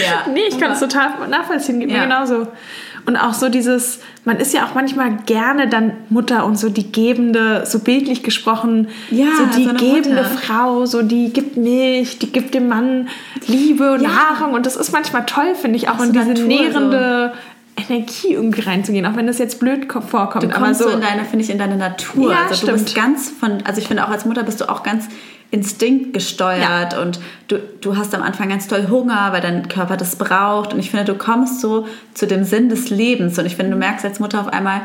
[0.04, 0.32] ja.
[0.32, 1.97] Nee, ich kann es total nachvollziehen, geht ja.
[1.97, 2.47] mir genauso.
[3.06, 6.89] Und auch so dieses, man ist ja auch manchmal gerne dann Mutter und so die
[6.89, 10.24] gebende, so bildlich gesprochen, ja, so die so gebende Mutter.
[10.24, 13.10] Frau, so die gibt Milch, die gibt dem Mann
[13.45, 14.10] Liebe und ja.
[14.10, 14.54] Nahrung.
[14.54, 17.39] Und das ist manchmal toll, finde ich, auch in diese nährende so.
[17.76, 20.43] Energie irgendwie reinzugehen, auch wenn das jetzt blöd vorkommt.
[20.43, 22.32] Du kommst aber so in deine, finde ich, in deine Natur.
[22.32, 22.71] Ja, also stimmt.
[22.71, 25.07] du bist ganz von, also ich finde auch als Mutter bist du auch ganz
[25.53, 27.01] Instinkt gesteuert ja.
[27.01, 30.74] und du, du hast am Anfang ganz toll Hunger, weil dein Körper das braucht.
[30.74, 33.38] Und ich finde, du kommst so zu dem Sinn des Lebens.
[33.38, 34.82] Und ich finde, du merkst als Mutter auf einmal,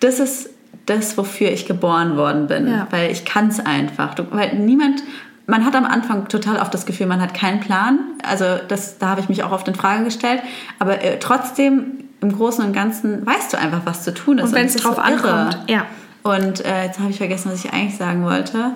[0.00, 0.48] das ist
[0.86, 2.68] das, wofür ich geboren worden bin.
[2.68, 2.86] Ja.
[2.88, 4.14] Weil ich kann es einfach.
[4.14, 5.02] Du, weil niemand,
[5.46, 7.98] man hat am Anfang total oft das Gefühl, man hat keinen Plan.
[8.26, 10.40] Also das, da habe ich mich auch oft in Frage gestellt.
[10.78, 14.46] Aber äh, trotzdem, im Großen und Ganzen, weißt du einfach, was zu tun ist.
[14.46, 15.86] Und wenn es drauf so ankommt, ja.
[16.22, 18.72] Und äh, jetzt habe ich vergessen, was ich eigentlich sagen wollte.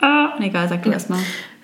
[0.00, 0.30] Ah.
[0.38, 0.94] Egal, sag du ja.
[0.94, 1.20] erstmal.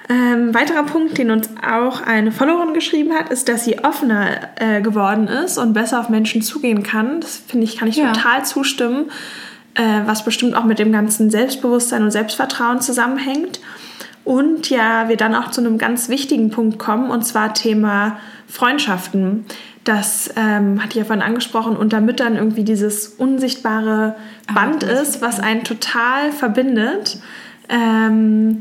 [0.08, 4.26] Ähm, weiterer Punkt, den uns auch eine Followerin geschrieben hat, ist, dass sie offener
[4.56, 7.20] äh, geworden ist und besser auf Menschen zugehen kann.
[7.20, 8.12] Das finde ich, kann ich ja.
[8.12, 9.10] total zustimmen,
[9.74, 13.60] äh, was bestimmt auch mit dem ganzen Selbstbewusstsein und Selbstvertrauen zusammenhängt.
[14.24, 18.18] Und ja, wir dann auch zu einem ganz wichtigen Punkt kommen, und zwar Thema
[18.50, 19.46] Freundschaften.
[19.84, 24.16] Das ähm, hatte ich ja vorhin angesprochen, unter Müttern irgendwie dieses unsichtbare
[24.54, 27.18] Band ah, ist, was einen total verbindet.
[27.68, 28.60] Ähm,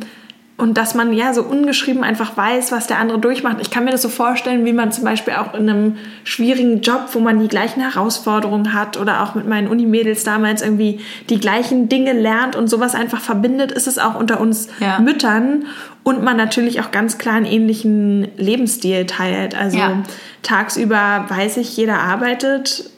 [0.60, 3.57] und dass man ja so ungeschrieben einfach weiß, was der andere durchmacht.
[3.62, 5.95] Ich kann mir das so vorstellen, wie man zum Beispiel auch in einem
[6.26, 10.99] schwierigen Job, wo man die gleichen Herausforderungen hat oder auch mit meinen Unimädels damals irgendwie
[11.30, 14.99] die gleichen Dinge lernt und sowas einfach verbindet, ist es auch unter uns ja.
[14.99, 15.66] Müttern
[16.03, 19.57] und man natürlich auch ganz klar einen ähnlichen Lebensstil teilt.
[19.57, 20.03] Also ja.
[20.43, 22.89] tagsüber weiß ich, jeder arbeitet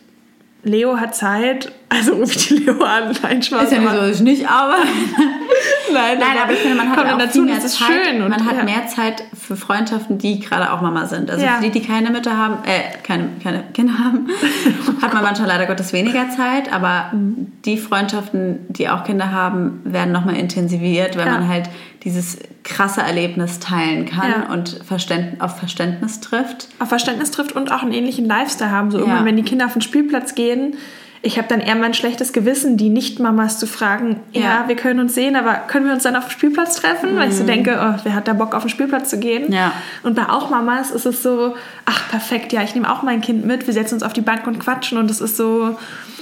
[0.64, 3.13] Leo hat Zeit, also rufe ich die Leo an.
[3.21, 3.63] Nein, Spaß.
[3.63, 4.81] Ist ja nicht so, dass ich nicht arbeite.
[5.93, 7.71] nein, nein, aber ich finde, man hat auch dazu, mehr Zeit.
[7.71, 8.63] Schön und, man hat ja.
[8.63, 11.29] mehr Zeit für Freundschaften, die gerade auch Mama sind.
[11.29, 11.55] Also ja.
[11.55, 14.29] für die, die keine Mütter haben, äh, keine, keine Kinder haben,
[15.01, 16.71] hat man manchmal leider Gottes weniger Zeit.
[16.71, 17.51] Aber mhm.
[17.65, 21.33] die Freundschaften, die auch Kinder haben, werden nochmal intensiviert, weil ja.
[21.33, 21.69] man halt
[22.05, 24.53] dieses krasse Erlebnis teilen kann ja.
[24.53, 26.69] und Verständ auf Verständnis trifft.
[26.79, 28.91] Auf Verständnis trifft und auch einen ähnlichen Lifestyle haben.
[28.91, 30.77] So irgendwann, wenn die Kinder auf den Spielplatz gehen,
[31.24, 34.41] ich habe dann eher mein schlechtes Gewissen, die Nicht-Mamas zu fragen, ja.
[34.41, 34.67] ja.
[34.67, 37.13] wir können uns sehen, aber können wir uns dann auf dem Spielplatz treffen?
[37.13, 37.17] Mhm.
[37.17, 37.47] Weil ich so mhm.
[37.47, 39.51] denke, oh, wer hat da Bock auf den Spielplatz zu gehen?
[39.51, 39.74] Ja.
[40.01, 41.55] Und bei auch Mamas ist es so,
[41.86, 44.47] ach perfekt, ja, ich nehme auch mein Kind mit, wir setzen uns auf die Bank
[44.47, 45.78] und quatschen und es ist so,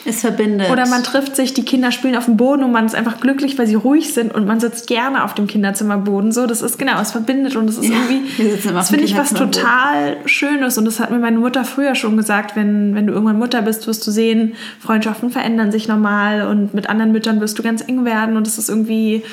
[0.10, 0.70] es verbindet.
[0.70, 3.58] Oder man trifft sich, die Kinder spielen auf dem Boden und man ist einfach glücklich,
[3.58, 6.32] weil sie ruhig sind und man sitzt gerne auf dem Kinderzimmerboden.
[6.32, 9.34] So, das ist genau, es verbindet und es ist ja, irgendwie, das finde ich was
[9.34, 13.40] total Schönes und das hat mir meine Mutter früher schon gesagt, wenn, wenn du irgendwann
[13.40, 17.64] Mutter bist, wirst du sehen, Freundschaften verändern sich normal und mit anderen Müttern wirst du
[17.64, 19.24] ganz eng werden und es ist irgendwie,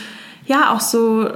[0.46, 1.28] ja, auch so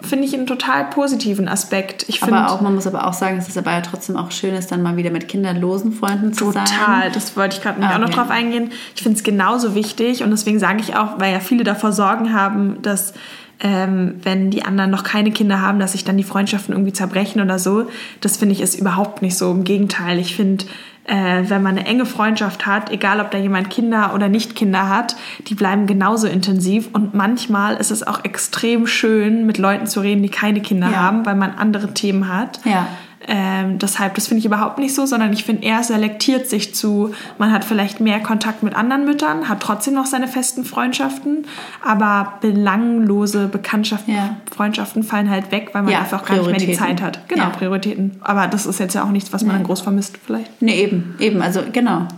[0.00, 2.04] finde ich einen total positiven Aspekt.
[2.08, 4.54] Ich aber auch, man muss aber auch sagen, dass es dabei ja trotzdem auch schön
[4.54, 6.78] ist, dann mal wieder mit kinderlosen Freunden zu total, sein.
[6.78, 7.94] Total, das wollte ich gerade okay.
[7.94, 8.70] auch noch drauf eingehen.
[8.94, 12.32] Ich finde es genauso wichtig und deswegen sage ich auch, weil ja viele davor Sorgen
[12.32, 13.14] haben, dass
[13.60, 17.40] ähm, wenn die anderen noch keine Kinder haben, dass sich dann die Freundschaften irgendwie zerbrechen
[17.40, 17.88] oder so.
[18.20, 19.50] Das finde ich ist überhaupt nicht so.
[19.50, 20.64] Im Gegenteil, ich finde,
[21.08, 24.88] äh, wenn man eine enge Freundschaft hat, egal ob da jemand Kinder oder nicht Kinder
[24.88, 26.90] hat, die bleiben genauso intensiv.
[26.92, 30.98] Und manchmal ist es auch extrem schön, mit Leuten zu reden, die keine Kinder ja.
[30.98, 32.60] haben, weil man andere Themen hat.
[32.64, 32.86] Ja.
[33.30, 37.12] Ähm, deshalb, das finde ich überhaupt nicht so, sondern ich finde, er selektiert sich zu,
[37.36, 41.46] man hat vielleicht mehr Kontakt mit anderen Müttern, hat trotzdem noch seine festen Freundschaften,
[41.84, 44.36] aber belanglose Bekanntschaften, ja.
[44.50, 47.28] Freundschaften fallen halt weg, weil man ja, einfach gar nicht mehr die Zeit hat.
[47.28, 47.50] Genau, ja.
[47.50, 48.16] Prioritäten.
[48.22, 50.62] Aber das ist jetzt ja auch nichts, was man dann groß vermisst vielleicht.
[50.62, 52.08] Nee, eben, eben, also genau.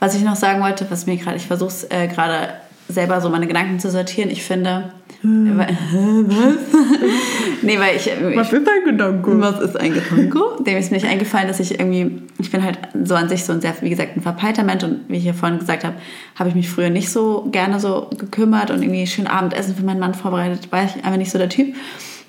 [0.00, 2.48] Was ich noch sagen wollte, was mir gerade, ich versuche es äh, gerade
[2.94, 5.56] selber so meine Gedanken zu sortieren, ich finde, hm.
[5.56, 5.68] Was?
[7.62, 8.10] nee, weil ich.
[8.34, 9.40] Was ist ein Gedanke?
[9.40, 10.40] Was ist ein Gedanke?
[10.66, 12.22] Dem ist mir nicht eingefallen, dass ich irgendwie.
[12.38, 15.08] Ich bin halt so an sich so ein sehr, wie gesagt, ein verpeilter Mensch und
[15.08, 15.94] wie ich ja vorhin gesagt habe,
[16.34, 20.00] habe ich mich früher nicht so gerne so gekümmert und irgendwie schön Abendessen für meinen
[20.00, 20.72] Mann vorbereitet.
[20.72, 21.76] War ich einfach nicht so der Typ.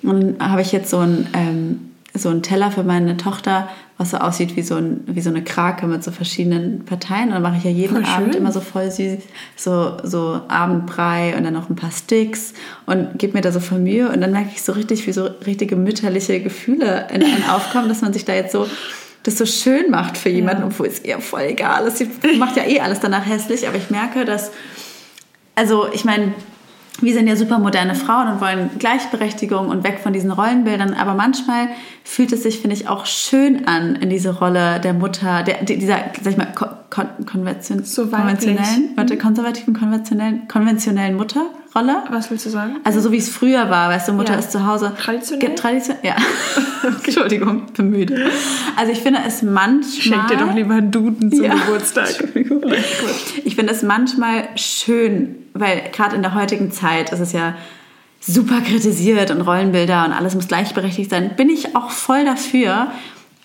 [0.04, 1.28] Und dann habe ich jetzt so ein.
[1.34, 5.30] Ähm, so einen Teller für meine Tochter, was so aussieht wie so, ein, wie so
[5.30, 7.30] eine Krake mit so verschiedenen Parteien.
[7.30, 9.18] Und dann mache ich ja jeden Abend immer so voll süß,
[9.56, 12.54] so, so Abendbrei und dann noch ein paar Sticks
[12.86, 14.10] und gebe mir da so voll Mühe.
[14.10, 18.02] Und dann merke ich so richtig, wie so richtige mütterliche Gefühle in einem aufkommen, dass
[18.02, 18.68] man sich da jetzt so
[19.24, 20.68] das so schön macht für jemanden, ja.
[20.68, 21.98] obwohl es ihr voll egal ist.
[21.98, 24.52] Sie macht ja eh alles danach hässlich, aber ich merke, dass,
[25.56, 26.34] also ich meine,
[27.02, 30.94] wir sind ja super moderne Frauen und wollen Gleichberechtigung und weg von diesen Rollenbildern.
[30.94, 31.70] Aber manchmal
[32.04, 35.98] fühlt es sich, finde ich, auch schön an in diese Rolle der Mutter, der, dieser,
[36.22, 36.54] sag ich mal,
[36.94, 41.50] kon konvention so konventionellen, warte, konservativen, konventionellen, konventionellen Mutterrolle.
[41.76, 42.04] Rolle.
[42.12, 42.76] Was willst du sagen?
[42.84, 44.40] Also so wie es früher war, weißt du, Mutter Ja.
[44.40, 44.92] ist zu Hause.
[44.96, 45.56] Traditionell?
[45.56, 46.16] Tradition ja.
[47.04, 48.30] Entschuldigung, bin müde.
[48.76, 49.84] Also ich finde es manchmal...
[50.02, 51.56] Schenk dir doch lieber einen Duden zum Ja.
[51.56, 52.10] Geburtstag.
[53.44, 57.56] Ich finde es manchmal schön, weil gerade in der heutigen Zeit ist es ja
[58.20, 61.32] super kritisiert und Rollenbilder und alles muss gleichberechtigt sein.
[61.36, 62.88] Bin ich auch voll dafür.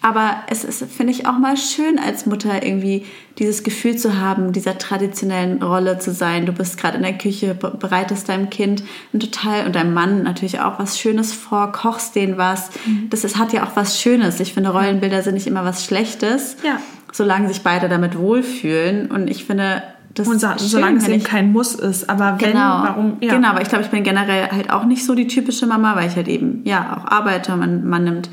[0.00, 3.04] Aber es ist, finde ich, auch mal schön als Mutter irgendwie
[3.38, 6.46] dieses Gefühl zu haben, dieser traditionellen Rolle zu sein.
[6.46, 10.22] Du bist gerade in der Küche, be- bereitest deinem Kind ein total und deinem Mann
[10.22, 12.70] natürlich auch was Schönes vor, kochst denen was.
[13.10, 14.38] Das ist, hat ja auch was Schönes.
[14.38, 16.78] Ich finde, Rollenbilder sind nicht immer was Schlechtes, Ja.
[17.12, 19.10] solange sich beide damit wohlfühlen.
[19.10, 19.82] Und ich finde,
[20.14, 22.08] das Und so, schön, solange es eben kein Muss ist.
[22.08, 22.82] Aber wenn, Genau.
[22.82, 23.16] warum?
[23.20, 23.34] Ja.
[23.34, 26.08] Genau, aber ich glaube, ich bin generell halt auch nicht so die typische Mama, weil
[26.08, 27.56] ich halt eben ja auch arbeite.
[27.56, 28.30] Man, man nimmt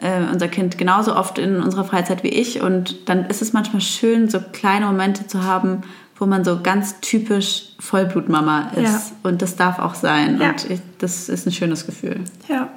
[0.00, 3.82] äh, unser Kind genauso oft in unserer Freizeit wie ich und dann ist es manchmal
[3.82, 5.82] schön, so kleine Momente zu haben,
[6.16, 8.82] wo man so ganz typisch Vollblutmama ist.
[8.82, 9.00] Ja.
[9.24, 10.40] Und das darf auch sein.
[10.40, 10.50] Ja.
[10.50, 12.20] Und ich, das ist ein schönes Gefühl.
[12.48, 12.68] Ja.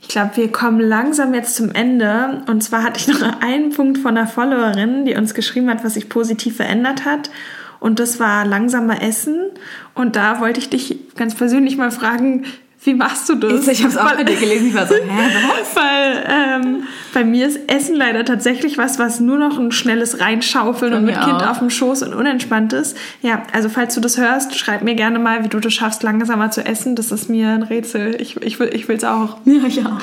[0.00, 2.42] Ich glaube, wir kommen langsam jetzt zum Ende.
[2.46, 5.94] Und zwar hatte ich noch einen Punkt von einer Followerin, die uns geschrieben hat, was
[5.94, 7.30] sich positiv verändert hat.
[7.78, 9.50] Und das war langsamer Essen.
[9.94, 12.46] Und da wollte ich dich ganz persönlich mal fragen,
[12.84, 13.68] wie machst du das?
[13.68, 15.76] Ich habe es auch bei dir gelesen, ich war so, hä, was?
[15.76, 16.82] Weil ähm,
[17.14, 21.14] bei mir ist Essen leider tatsächlich was, was nur noch ein schnelles Reinschaufeln und mit
[21.16, 21.50] mir Kind auch.
[21.50, 22.96] auf dem Schoß und unentspannt ist.
[23.22, 26.50] Ja, also falls du das hörst, schreib mir gerne mal, wie du das schaffst, langsamer
[26.50, 26.96] zu essen.
[26.96, 28.20] Das ist mir ein Rätsel.
[28.20, 29.36] Ich, ich will ich will's auch.
[29.44, 30.00] Ja, ich auch.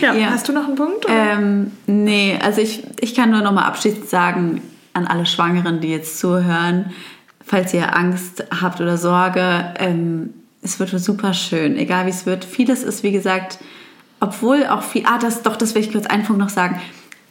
[0.00, 0.30] Ja, Ja.
[0.30, 1.04] hast du noch einen Punkt?
[1.06, 1.14] oder?
[1.14, 4.62] Ähm, nee, also ich, ich kann nur noch mal abschließend sagen
[4.94, 6.92] an alle Schwangeren, die jetzt zuhören,
[7.44, 12.44] falls ihr Angst habt oder Sorge, ähm, es wird super schön, egal wie es wird.
[12.44, 13.58] Vieles ist, wie gesagt,
[14.20, 16.80] obwohl auch viel, ah, das, doch, das will ich kurz einen Punkt noch sagen.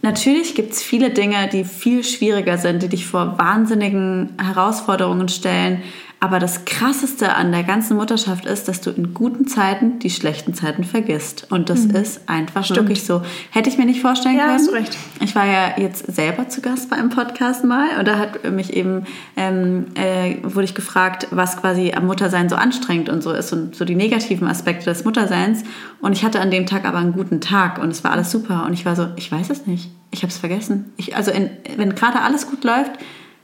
[0.02, 5.82] Natürlich gibt es viele Dinge, die viel schwieriger sind, die dich vor wahnsinnigen Herausforderungen stellen.
[6.24, 10.54] Aber das Krasseste an der ganzen Mutterschaft ist, dass du in guten Zeiten die schlechten
[10.54, 11.48] Zeiten vergisst.
[11.50, 13.24] Und das ist einfach wirklich so.
[13.50, 14.40] Hätte ich mir nicht vorstellen Mhm.
[14.40, 14.60] Ja, können.
[14.60, 14.98] hast du recht.
[15.20, 18.72] Ich war ja jetzt selber zu Gast bei einem Podcast mal und da hat mich
[18.74, 23.52] eben, ähm, äh, wurde ich gefragt, was quasi am Muttersein so anstrengend und so ist
[23.52, 25.64] und so die negativen Aspekte des Mutterseins.
[26.02, 28.66] Und ich hatte an dem Tag aber einen guten Tag und es war alles super
[28.68, 30.94] und ich war so, ich weiß es nicht, ich habe es vergessen.
[30.98, 32.92] Ich, also in, wenn gerade alles gut läuft,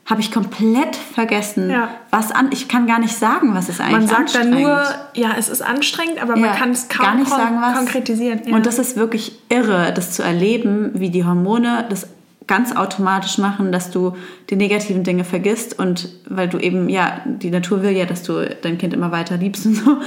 [0.10, 1.90] habe ich komplett vergessen, Ja.
[2.12, 2.48] was an.
[2.52, 4.82] Ich kann gar nicht sagen, was es eigentlich man sagt dann nur,
[5.14, 7.76] ja, es ist anstrengend, aber man Ja, kann es kaum gar nicht kon sagen, was.
[7.78, 8.42] konkretisieren.
[8.46, 8.56] Ja.
[8.56, 12.08] Und das ist wirklich irre, das zu erleben, wie die Hormone das
[12.48, 14.16] ganz automatisch machen, dass du
[14.50, 18.48] die negativen Dinge vergisst und weil du eben, ja, die Natur will ja, dass du
[18.62, 19.98] dein Kind immer weiter liebst und so.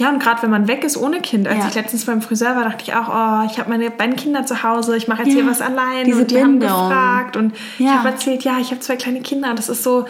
[0.00, 1.46] Ja, und gerade wenn man weg ist ohne Kind.
[1.46, 1.68] Als Ja.
[1.68, 4.62] ich letztens beim Friseur war, dachte ich auch, oh, ich habe meine beiden Kinder zu
[4.64, 6.04] Hause, ich mache jetzt Ja, hier was allein.
[6.04, 6.88] diese und die haben Bindung.
[6.88, 7.98] gefragt und ich Ja.
[7.98, 9.54] habe erzählt, ja, ich habe zwei kleine Kinder.
[9.54, 10.06] Das ist so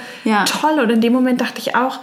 [0.46, 0.80] toll.
[0.80, 1.98] Und in dem Moment dachte ich auch,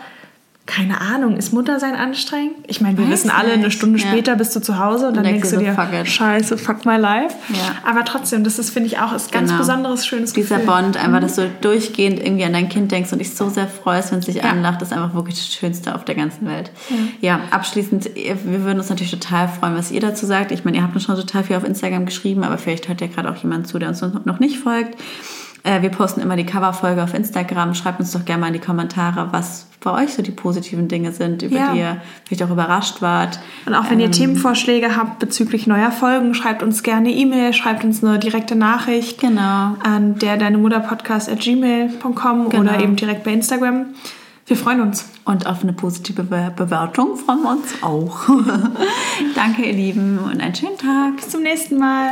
[0.74, 2.54] keine Ahnung, ist Muttersein anstrengend?
[2.68, 3.78] Ich meine, wir Weiß wissen alle, eine nicht.
[3.78, 4.08] Stunde Ja.
[4.08, 6.08] später bist du zu Hause und dann denkst denkst du dir, fuck it.
[6.08, 7.36] scheiße, fuck my life.
[7.50, 7.76] Ja.
[7.90, 9.60] Aber trotzdem, das ist, finde ich, auch ist ganz Genau.
[9.60, 10.74] besonderes, schönes Dieser Gefühl.
[10.76, 10.84] Mhm.
[10.86, 14.12] Bond, einfach, dass du durchgehend irgendwie an dein Kind denkst und dich so sehr freust,
[14.14, 14.44] wenn es dich Ja.
[14.44, 16.72] anlacht, ist einfach wirklich das Schönste auf der ganzen Welt.
[17.20, 17.42] Ja.
[17.52, 20.52] abschließend, wir würden uns natürlich total freuen, was ihr dazu sagt.
[20.52, 23.08] Ich meine, ihr habt uns schon total viel auf Instagram geschrieben, aber vielleicht hört ja
[23.08, 24.96] gerade auch jemand zu, der uns noch nicht folgt.
[25.64, 27.76] Äh, Wir posten immer die Coverfolge auf Instagram.
[27.76, 31.12] Schreibt uns doch gerne mal in die Kommentare, was bei euch so die positiven Dinge
[31.12, 31.72] sind, über Ja.
[31.74, 33.40] die ihr vielleicht auch überrascht wart.
[33.66, 34.06] Und auch wenn Ähm.
[34.06, 39.20] ihr Themenvorschläge habt bezüglich neuer Folgen, schreibt uns gerne E-Mail, schreibt uns eine direkte Nachricht
[39.20, 39.76] Genau.
[39.84, 42.62] an der deine Mutter Podcast at gmail.com Genau.
[42.62, 43.86] oder eben direkt bei Instagram.
[44.48, 45.08] Wir freuen uns.
[45.26, 48.28] Und auf eine positive Be Bewertung freuen wir uns auch.
[49.36, 51.16] Danke, ihr Lieben, und einen schönen Tag.
[51.18, 52.12] Bis zum nächsten Mal.